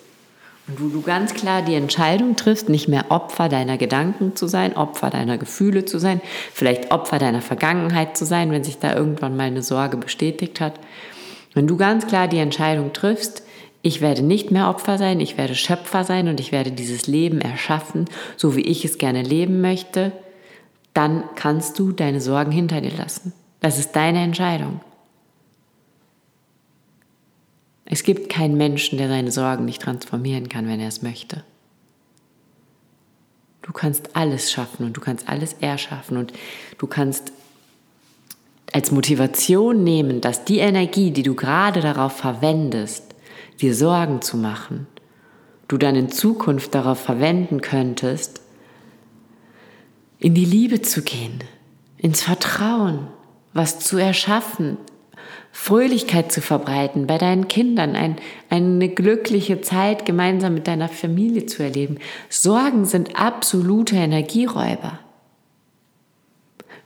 und 0.69 0.81
wo 0.81 0.89
du 0.89 1.03
ganz 1.03 1.35
klar 1.35 1.63
die 1.63 1.75
Entscheidung 1.75 2.37
triffst, 2.37 2.69
nicht 2.69 2.87
mehr 2.87 3.07
Opfer 3.09 3.49
deiner 3.49 3.79
Gedanken 3.79 4.37
zu 4.37 4.47
sein, 4.47 4.77
Opfer 4.77 5.11
deiner 5.11 5.39
Gefühle 5.39 5.85
zu 5.85 5.99
sein, 5.99 6.21
vielleicht 6.53 6.93
Opfer 6.93 7.19
deiner 7.19 7.43
Vergangenheit 7.43 8.17
zu 8.17 8.25
sein, 8.25 8.53
wenn 8.53 8.63
sich 8.63 8.79
da 8.79 8.95
irgendwann 8.95 9.37
mal 9.37 9.49
eine 9.49 9.63
Sorge 9.63 9.97
bestätigt 9.97 10.61
hat, 10.61 10.75
wenn 11.55 11.67
du 11.67 11.77
ganz 11.77 12.07
klar 12.07 12.29
die 12.29 12.39
Entscheidung 12.39 12.93
triffst, 12.93 13.43
ich 13.83 14.01
werde 14.01 14.23
nicht 14.23 14.51
mehr 14.51 14.69
Opfer 14.69 14.99
sein, 14.99 15.21
ich 15.21 15.39
werde 15.39 15.55
Schöpfer 15.55 16.05
sein 16.05 16.29
und 16.29 16.41
ich 16.41 16.53
werde 16.53 16.71
dieses 16.71 17.07
Leben 17.07 17.41
erschaffen, 17.41 18.07
so 18.37 18.57
wie 18.57 18.63
ich 18.63 18.85
es 18.85 18.99
gerne 18.99 19.23
leben 19.23 19.61
möchte, 19.61 20.13
dann 20.93 21.25
kannst 21.35 21.79
du 21.79 21.93
deine 21.93 22.21
Sorgen 22.21 22.53
hinter 22.53 22.81
dir 22.81 22.93
lassen. 22.97 23.33
Das 23.61 23.79
ist 23.79 23.93
deine 23.93 24.23
Entscheidung. 24.23 24.81
Es 27.85 28.03
gibt 28.03 28.29
keinen 28.29 28.57
Menschen, 28.57 28.99
der 28.99 29.09
seine 29.09 29.33
Sorgen 29.33 29.65
nicht 29.65 29.83
transformieren 29.83 30.49
kann, 30.49 30.69
wenn 30.69 30.81
er 30.81 30.89
es 30.89 31.03
möchte. 31.03 31.43
Du 33.63 33.73
kannst 33.73 34.15
alles 34.15 34.53
schaffen 34.53 34.87
und 34.87 34.97
du 34.97 35.01
kannst 35.01 35.29
alles 35.29 35.55
erschaffen 35.55 36.17
und 36.17 36.33
du 36.79 36.87
kannst 36.87 37.33
als 38.73 38.93
Motivation 38.93 39.83
nehmen, 39.83 40.21
dass 40.21 40.45
die 40.45 40.59
Energie, 40.59 41.11
die 41.11 41.23
du 41.23 41.35
gerade 41.35 41.81
darauf 41.81 42.13
verwendest, 42.13 43.10
dir 43.61 43.75
Sorgen 43.75 44.23
zu 44.23 44.37
machen, 44.37 44.87
du 45.69 45.79
dann 45.79 45.95
in 45.95 46.11
Zukunft 46.11 46.75
darauf 46.75 47.01
verwenden 47.01 47.61
könntest, 47.61 48.41
in 50.19 50.35
die 50.35 50.45
Liebe 50.45 50.83
zu 50.83 51.03
gehen, 51.03 51.43
ins 51.97 52.23
Vertrauen, 52.23 53.07
was 53.53 53.81
zu 53.81 53.97
erschaffen, 53.97 54.77
Fröhlichkeit 55.53 56.31
zu 56.31 56.41
verbreiten 56.41 57.07
bei 57.07 57.19
deinen 57.19 57.49
Kindern, 57.49 57.97
ein, 57.97 58.17
eine 58.51 58.89
glückliche 58.89 59.61
Zeit 59.61 60.07
gemeinsam 60.07 60.55
mit 60.55 60.67
deiner 60.67 60.89
Familie 60.89 61.47
zu 61.47 61.63
erleben. 61.63 61.99
Sorgen 62.29 62.85
sind 62.85 63.17
absolute 63.17 63.97
Energieräuber. 63.97 65.01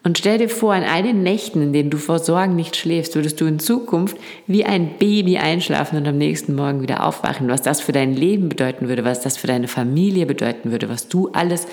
Und 0.05 0.19
stell 0.19 0.37
dir 0.37 0.51
vor, 0.51 0.75
an 0.75 0.85
all 0.85 1.03
den 1.03 1.23
Nächten, 1.23 1.62
in 1.62 1.73
denen 1.73 1.88
du 1.88 1.97
vor 1.97 2.19
Sorgen 2.19 2.55
nicht 2.55 2.77
schläfst, 2.77 3.14
würdest 3.14 3.40
du 3.40 3.47
in 3.47 3.59
Zukunft 3.59 4.19
wie 4.47 4.67
ein 4.67 4.99
Baby 4.99 5.38
einschlafen 5.38 5.97
und 5.97 6.07
am 6.07 6.19
nächsten 6.19 6.55
Morgen 6.55 6.83
wieder 6.83 7.07
aufwachen. 7.07 7.49
Was 7.49 7.62
das 7.62 7.81
für 7.81 7.93
dein 7.93 8.14
Leben 8.14 8.51
bedeuten 8.51 8.88
würde, 8.88 9.05
was 9.05 9.23
das 9.23 9.38
für 9.38 9.47
deine 9.47 9.67
Familie 9.67 10.27
bedeuten 10.27 10.71
würde, 10.71 10.90
was 10.90 11.09
du 11.09 11.31
alles 11.33 11.67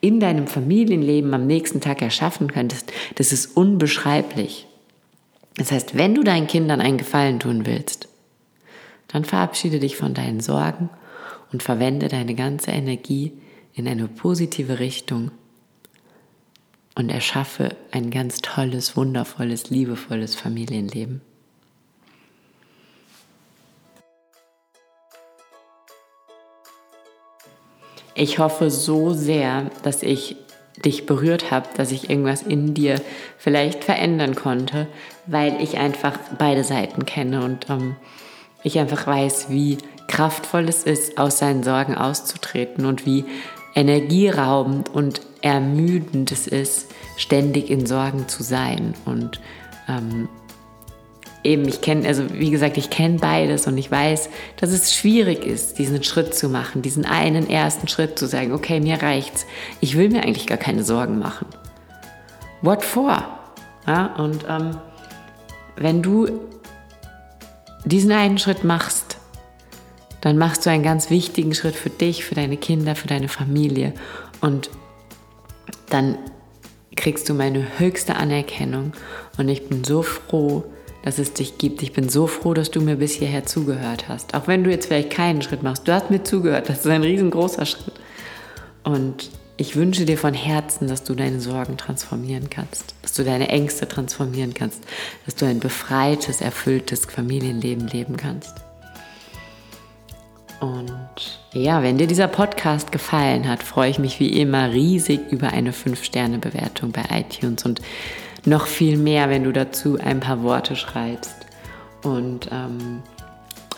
in 0.00 0.18
deinem 0.18 0.48
Familienleben 0.48 1.32
am 1.32 1.46
nächsten 1.46 1.80
Tag 1.80 2.02
erschaffen 2.02 2.52
könntest, 2.52 2.92
das 3.14 3.32
ist 3.32 3.56
unbeschreiblich. 3.56 4.66
Das 5.56 5.70
heißt, 5.70 5.96
wenn 5.96 6.16
du 6.16 6.24
deinen 6.24 6.48
Kindern 6.48 6.80
einen 6.80 6.98
Gefallen 6.98 7.38
tun 7.38 7.66
willst, 7.66 8.08
dann 9.06 9.24
verabschiede 9.24 9.78
dich 9.78 9.96
von 9.96 10.12
deinen 10.12 10.40
Sorgen 10.40 10.90
und 11.52 11.62
verwende 11.62 12.08
deine 12.08 12.34
ganze 12.34 12.72
Energie 12.72 13.32
in 13.74 13.86
eine 13.86 14.08
positive 14.08 14.80
Richtung 14.80 15.30
und 16.96 17.10
erschaffe 17.10 17.76
ein 17.92 18.10
ganz 18.10 18.38
tolles, 18.38 18.96
wundervolles, 18.96 19.70
liebevolles 19.70 20.34
Familienleben. 20.34 21.20
Ich 28.14 28.38
hoffe 28.38 28.70
so 28.70 29.12
sehr, 29.12 29.70
dass 29.82 30.02
ich 30.02 30.36
dich 30.84 31.04
berührt 31.04 31.50
habe, 31.50 31.68
dass 31.76 31.92
ich 31.92 32.08
irgendwas 32.08 32.42
in 32.42 32.72
dir 32.72 33.00
vielleicht 33.36 33.84
verändern 33.84 34.34
konnte, 34.34 34.86
weil 35.26 35.60
ich 35.62 35.76
einfach 35.76 36.18
beide 36.38 36.64
Seiten 36.64 37.04
kenne 37.04 37.44
und 37.44 37.68
ähm, 37.68 37.96
ich 38.62 38.78
einfach 38.78 39.06
weiß, 39.06 39.50
wie 39.50 39.78
kraftvoll 40.08 40.66
es 40.68 40.84
ist, 40.84 41.18
aus 41.18 41.38
seinen 41.38 41.62
Sorgen 41.62 41.94
auszutreten 41.94 42.86
und 42.86 43.04
wie 43.04 43.26
energieraubend 43.74 44.88
und 44.88 45.20
ermüdend 45.46 46.32
es 46.32 46.46
ist, 46.46 46.88
ständig 47.16 47.70
in 47.70 47.86
Sorgen 47.86 48.28
zu 48.28 48.42
sein. 48.42 48.94
Und 49.04 49.40
ähm, 49.88 50.28
eben, 51.44 51.66
ich 51.66 51.80
kenne, 51.80 52.06
also 52.06 52.24
wie 52.32 52.50
gesagt, 52.50 52.76
ich 52.76 52.90
kenne 52.90 53.18
beides 53.18 53.66
und 53.66 53.78
ich 53.78 53.90
weiß, 53.90 54.28
dass 54.56 54.70
es 54.70 54.94
schwierig 54.94 55.44
ist, 55.44 55.78
diesen 55.78 56.02
Schritt 56.02 56.34
zu 56.34 56.48
machen, 56.48 56.82
diesen 56.82 57.04
einen 57.04 57.48
ersten 57.48 57.88
Schritt 57.88 58.18
zu 58.18 58.26
sagen, 58.26 58.52
okay, 58.52 58.80
mir 58.80 59.02
reicht's. 59.02 59.46
Ich 59.80 59.96
will 59.96 60.10
mir 60.10 60.22
eigentlich 60.22 60.46
gar 60.46 60.58
keine 60.58 60.84
Sorgen 60.84 61.18
machen. 61.18 61.46
What 62.62 62.84
for? 62.84 63.22
Ja, 63.86 64.14
und 64.16 64.44
ähm, 64.48 64.76
wenn 65.76 66.02
du 66.02 66.28
diesen 67.84 68.10
einen 68.10 68.38
Schritt 68.38 68.64
machst, 68.64 69.18
dann 70.20 70.38
machst 70.38 70.66
du 70.66 70.70
einen 70.70 70.82
ganz 70.82 71.08
wichtigen 71.10 71.54
Schritt 71.54 71.76
für 71.76 71.90
dich, 71.90 72.24
für 72.24 72.34
deine 72.34 72.56
Kinder, 72.56 72.96
für 72.96 73.06
deine 73.06 73.28
Familie. 73.28 73.92
Und 74.40 74.70
dann 75.90 76.18
kriegst 76.96 77.28
du 77.28 77.34
meine 77.34 77.78
höchste 77.78 78.16
Anerkennung. 78.16 78.92
Und 79.38 79.48
ich 79.48 79.68
bin 79.68 79.84
so 79.84 80.02
froh, 80.02 80.64
dass 81.02 81.18
es 81.18 81.32
dich 81.32 81.58
gibt. 81.58 81.82
Ich 81.82 81.92
bin 81.92 82.08
so 82.08 82.26
froh, 82.26 82.54
dass 82.54 82.70
du 82.70 82.80
mir 82.80 82.96
bis 82.96 83.14
hierher 83.14 83.46
zugehört 83.46 84.08
hast. 84.08 84.34
Auch 84.34 84.48
wenn 84.48 84.64
du 84.64 84.70
jetzt 84.70 84.86
vielleicht 84.86 85.10
keinen 85.10 85.42
Schritt 85.42 85.62
machst. 85.62 85.86
Du 85.86 85.92
hast 85.92 86.10
mir 86.10 86.24
zugehört. 86.24 86.68
Das 86.68 86.80
ist 86.80 86.86
ein 86.86 87.02
riesengroßer 87.02 87.66
Schritt. 87.66 87.94
Und 88.82 89.30
ich 89.56 89.76
wünsche 89.76 90.04
dir 90.04 90.18
von 90.18 90.34
Herzen, 90.34 90.88
dass 90.88 91.04
du 91.04 91.14
deine 91.14 91.40
Sorgen 91.40 91.78
transformieren 91.78 92.50
kannst, 92.50 92.94
dass 93.02 93.14
du 93.14 93.24
deine 93.24 93.48
Ängste 93.48 93.88
transformieren 93.88 94.52
kannst, 94.52 94.82
dass 95.24 95.34
du 95.34 95.46
ein 95.46 95.60
befreites, 95.60 96.40
erfülltes 96.40 97.06
Familienleben 97.06 97.86
leben 97.86 98.16
kannst. 98.16 98.65
Und 100.60 101.40
ja, 101.52 101.82
wenn 101.82 101.98
dir 101.98 102.06
dieser 102.06 102.28
Podcast 102.28 102.92
gefallen 102.92 103.48
hat, 103.48 103.62
freue 103.62 103.90
ich 103.90 103.98
mich 103.98 104.20
wie 104.20 104.40
immer 104.40 104.72
riesig 104.72 105.20
über 105.30 105.48
eine 105.48 105.72
5-Sterne-Bewertung 105.72 106.92
bei 106.92 107.04
iTunes 107.10 107.64
und 107.64 107.80
noch 108.44 108.66
viel 108.66 108.96
mehr, 108.96 109.28
wenn 109.28 109.44
du 109.44 109.52
dazu 109.52 109.98
ein 109.98 110.20
paar 110.20 110.42
Worte 110.42 110.76
schreibst. 110.76 111.34
Und 112.02 112.48
ähm, 112.52 113.02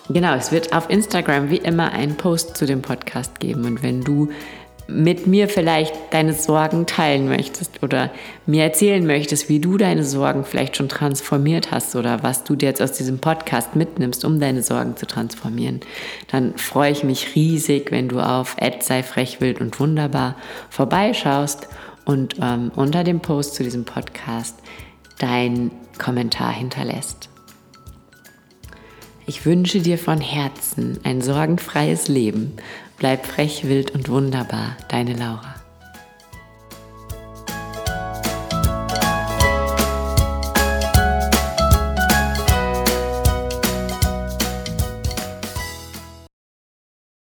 genau, 0.08 0.34
es 0.34 0.52
wird 0.52 0.72
auf 0.72 0.90
Instagram 0.90 1.50
wie 1.50 1.56
immer 1.56 1.92
einen 1.92 2.16
Post 2.16 2.56
zu 2.56 2.66
dem 2.66 2.82
Podcast 2.82 3.40
geben. 3.40 3.64
Und 3.64 3.82
wenn 3.82 4.02
du 4.02 4.28
mit 4.90 5.26
mir 5.26 5.48
vielleicht 5.48 5.94
deine 6.10 6.32
Sorgen 6.32 6.86
teilen 6.86 7.28
möchtest 7.28 7.82
oder 7.82 8.10
mir 8.46 8.64
erzählen 8.64 9.06
möchtest, 9.06 9.50
wie 9.50 9.60
du 9.60 9.76
deine 9.76 10.02
Sorgen 10.02 10.44
vielleicht 10.44 10.76
schon 10.76 10.88
transformiert 10.88 11.70
hast 11.70 11.94
oder 11.94 12.22
was 12.22 12.42
du 12.42 12.56
dir 12.56 12.70
jetzt 12.70 12.80
aus 12.80 12.92
diesem 12.92 13.18
Podcast 13.18 13.76
mitnimmst, 13.76 14.24
um 14.24 14.40
deine 14.40 14.62
Sorgen 14.62 14.96
zu 14.96 15.06
transformieren, 15.06 15.80
dann 16.30 16.56
freue 16.56 16.90
ich 16.90 17.04
mich 17.04 17.34
riesig, 17.34 17.92
wenn 17.92 18.08
du 18.08 18.18
auf 18.20 18.56
sei 18.80 19.02
frech, 19.02 19.42
wild 19.42 19.60
und 19.60 19.78
wunderbar 19.78 20.36
vorbeischaust 20.70 21.68
und 22.06 22.36
ähm, 22.40 22.72
unter 22.74 23.04
dem 23.04 23.20
Post 23.20 23.56
zu 23.56 23.62
diesem 23.62 23.84
Podcast 23.84 24.56
deinen 25.18 25.70
Kommentar 25.98 26.52
hinterlässt. 26.52 27.28
Ich 29.26 29.44
wünsche 29.44 29.80
dir 29.80 29.98
von 29.98 30.22
Herzen 30.22 30.98
ein 31.04 31.20
sorgenfreies 31.20 32.08
Leben 32.08 32.56
Bleib 32.98 33.26
frech, 33.26 33.62
wild 33.68 33.92
und 33.92 34.08
wunderbar, 34.08 34.76
deine 34.88 35.14
Laura. 35.14 35.57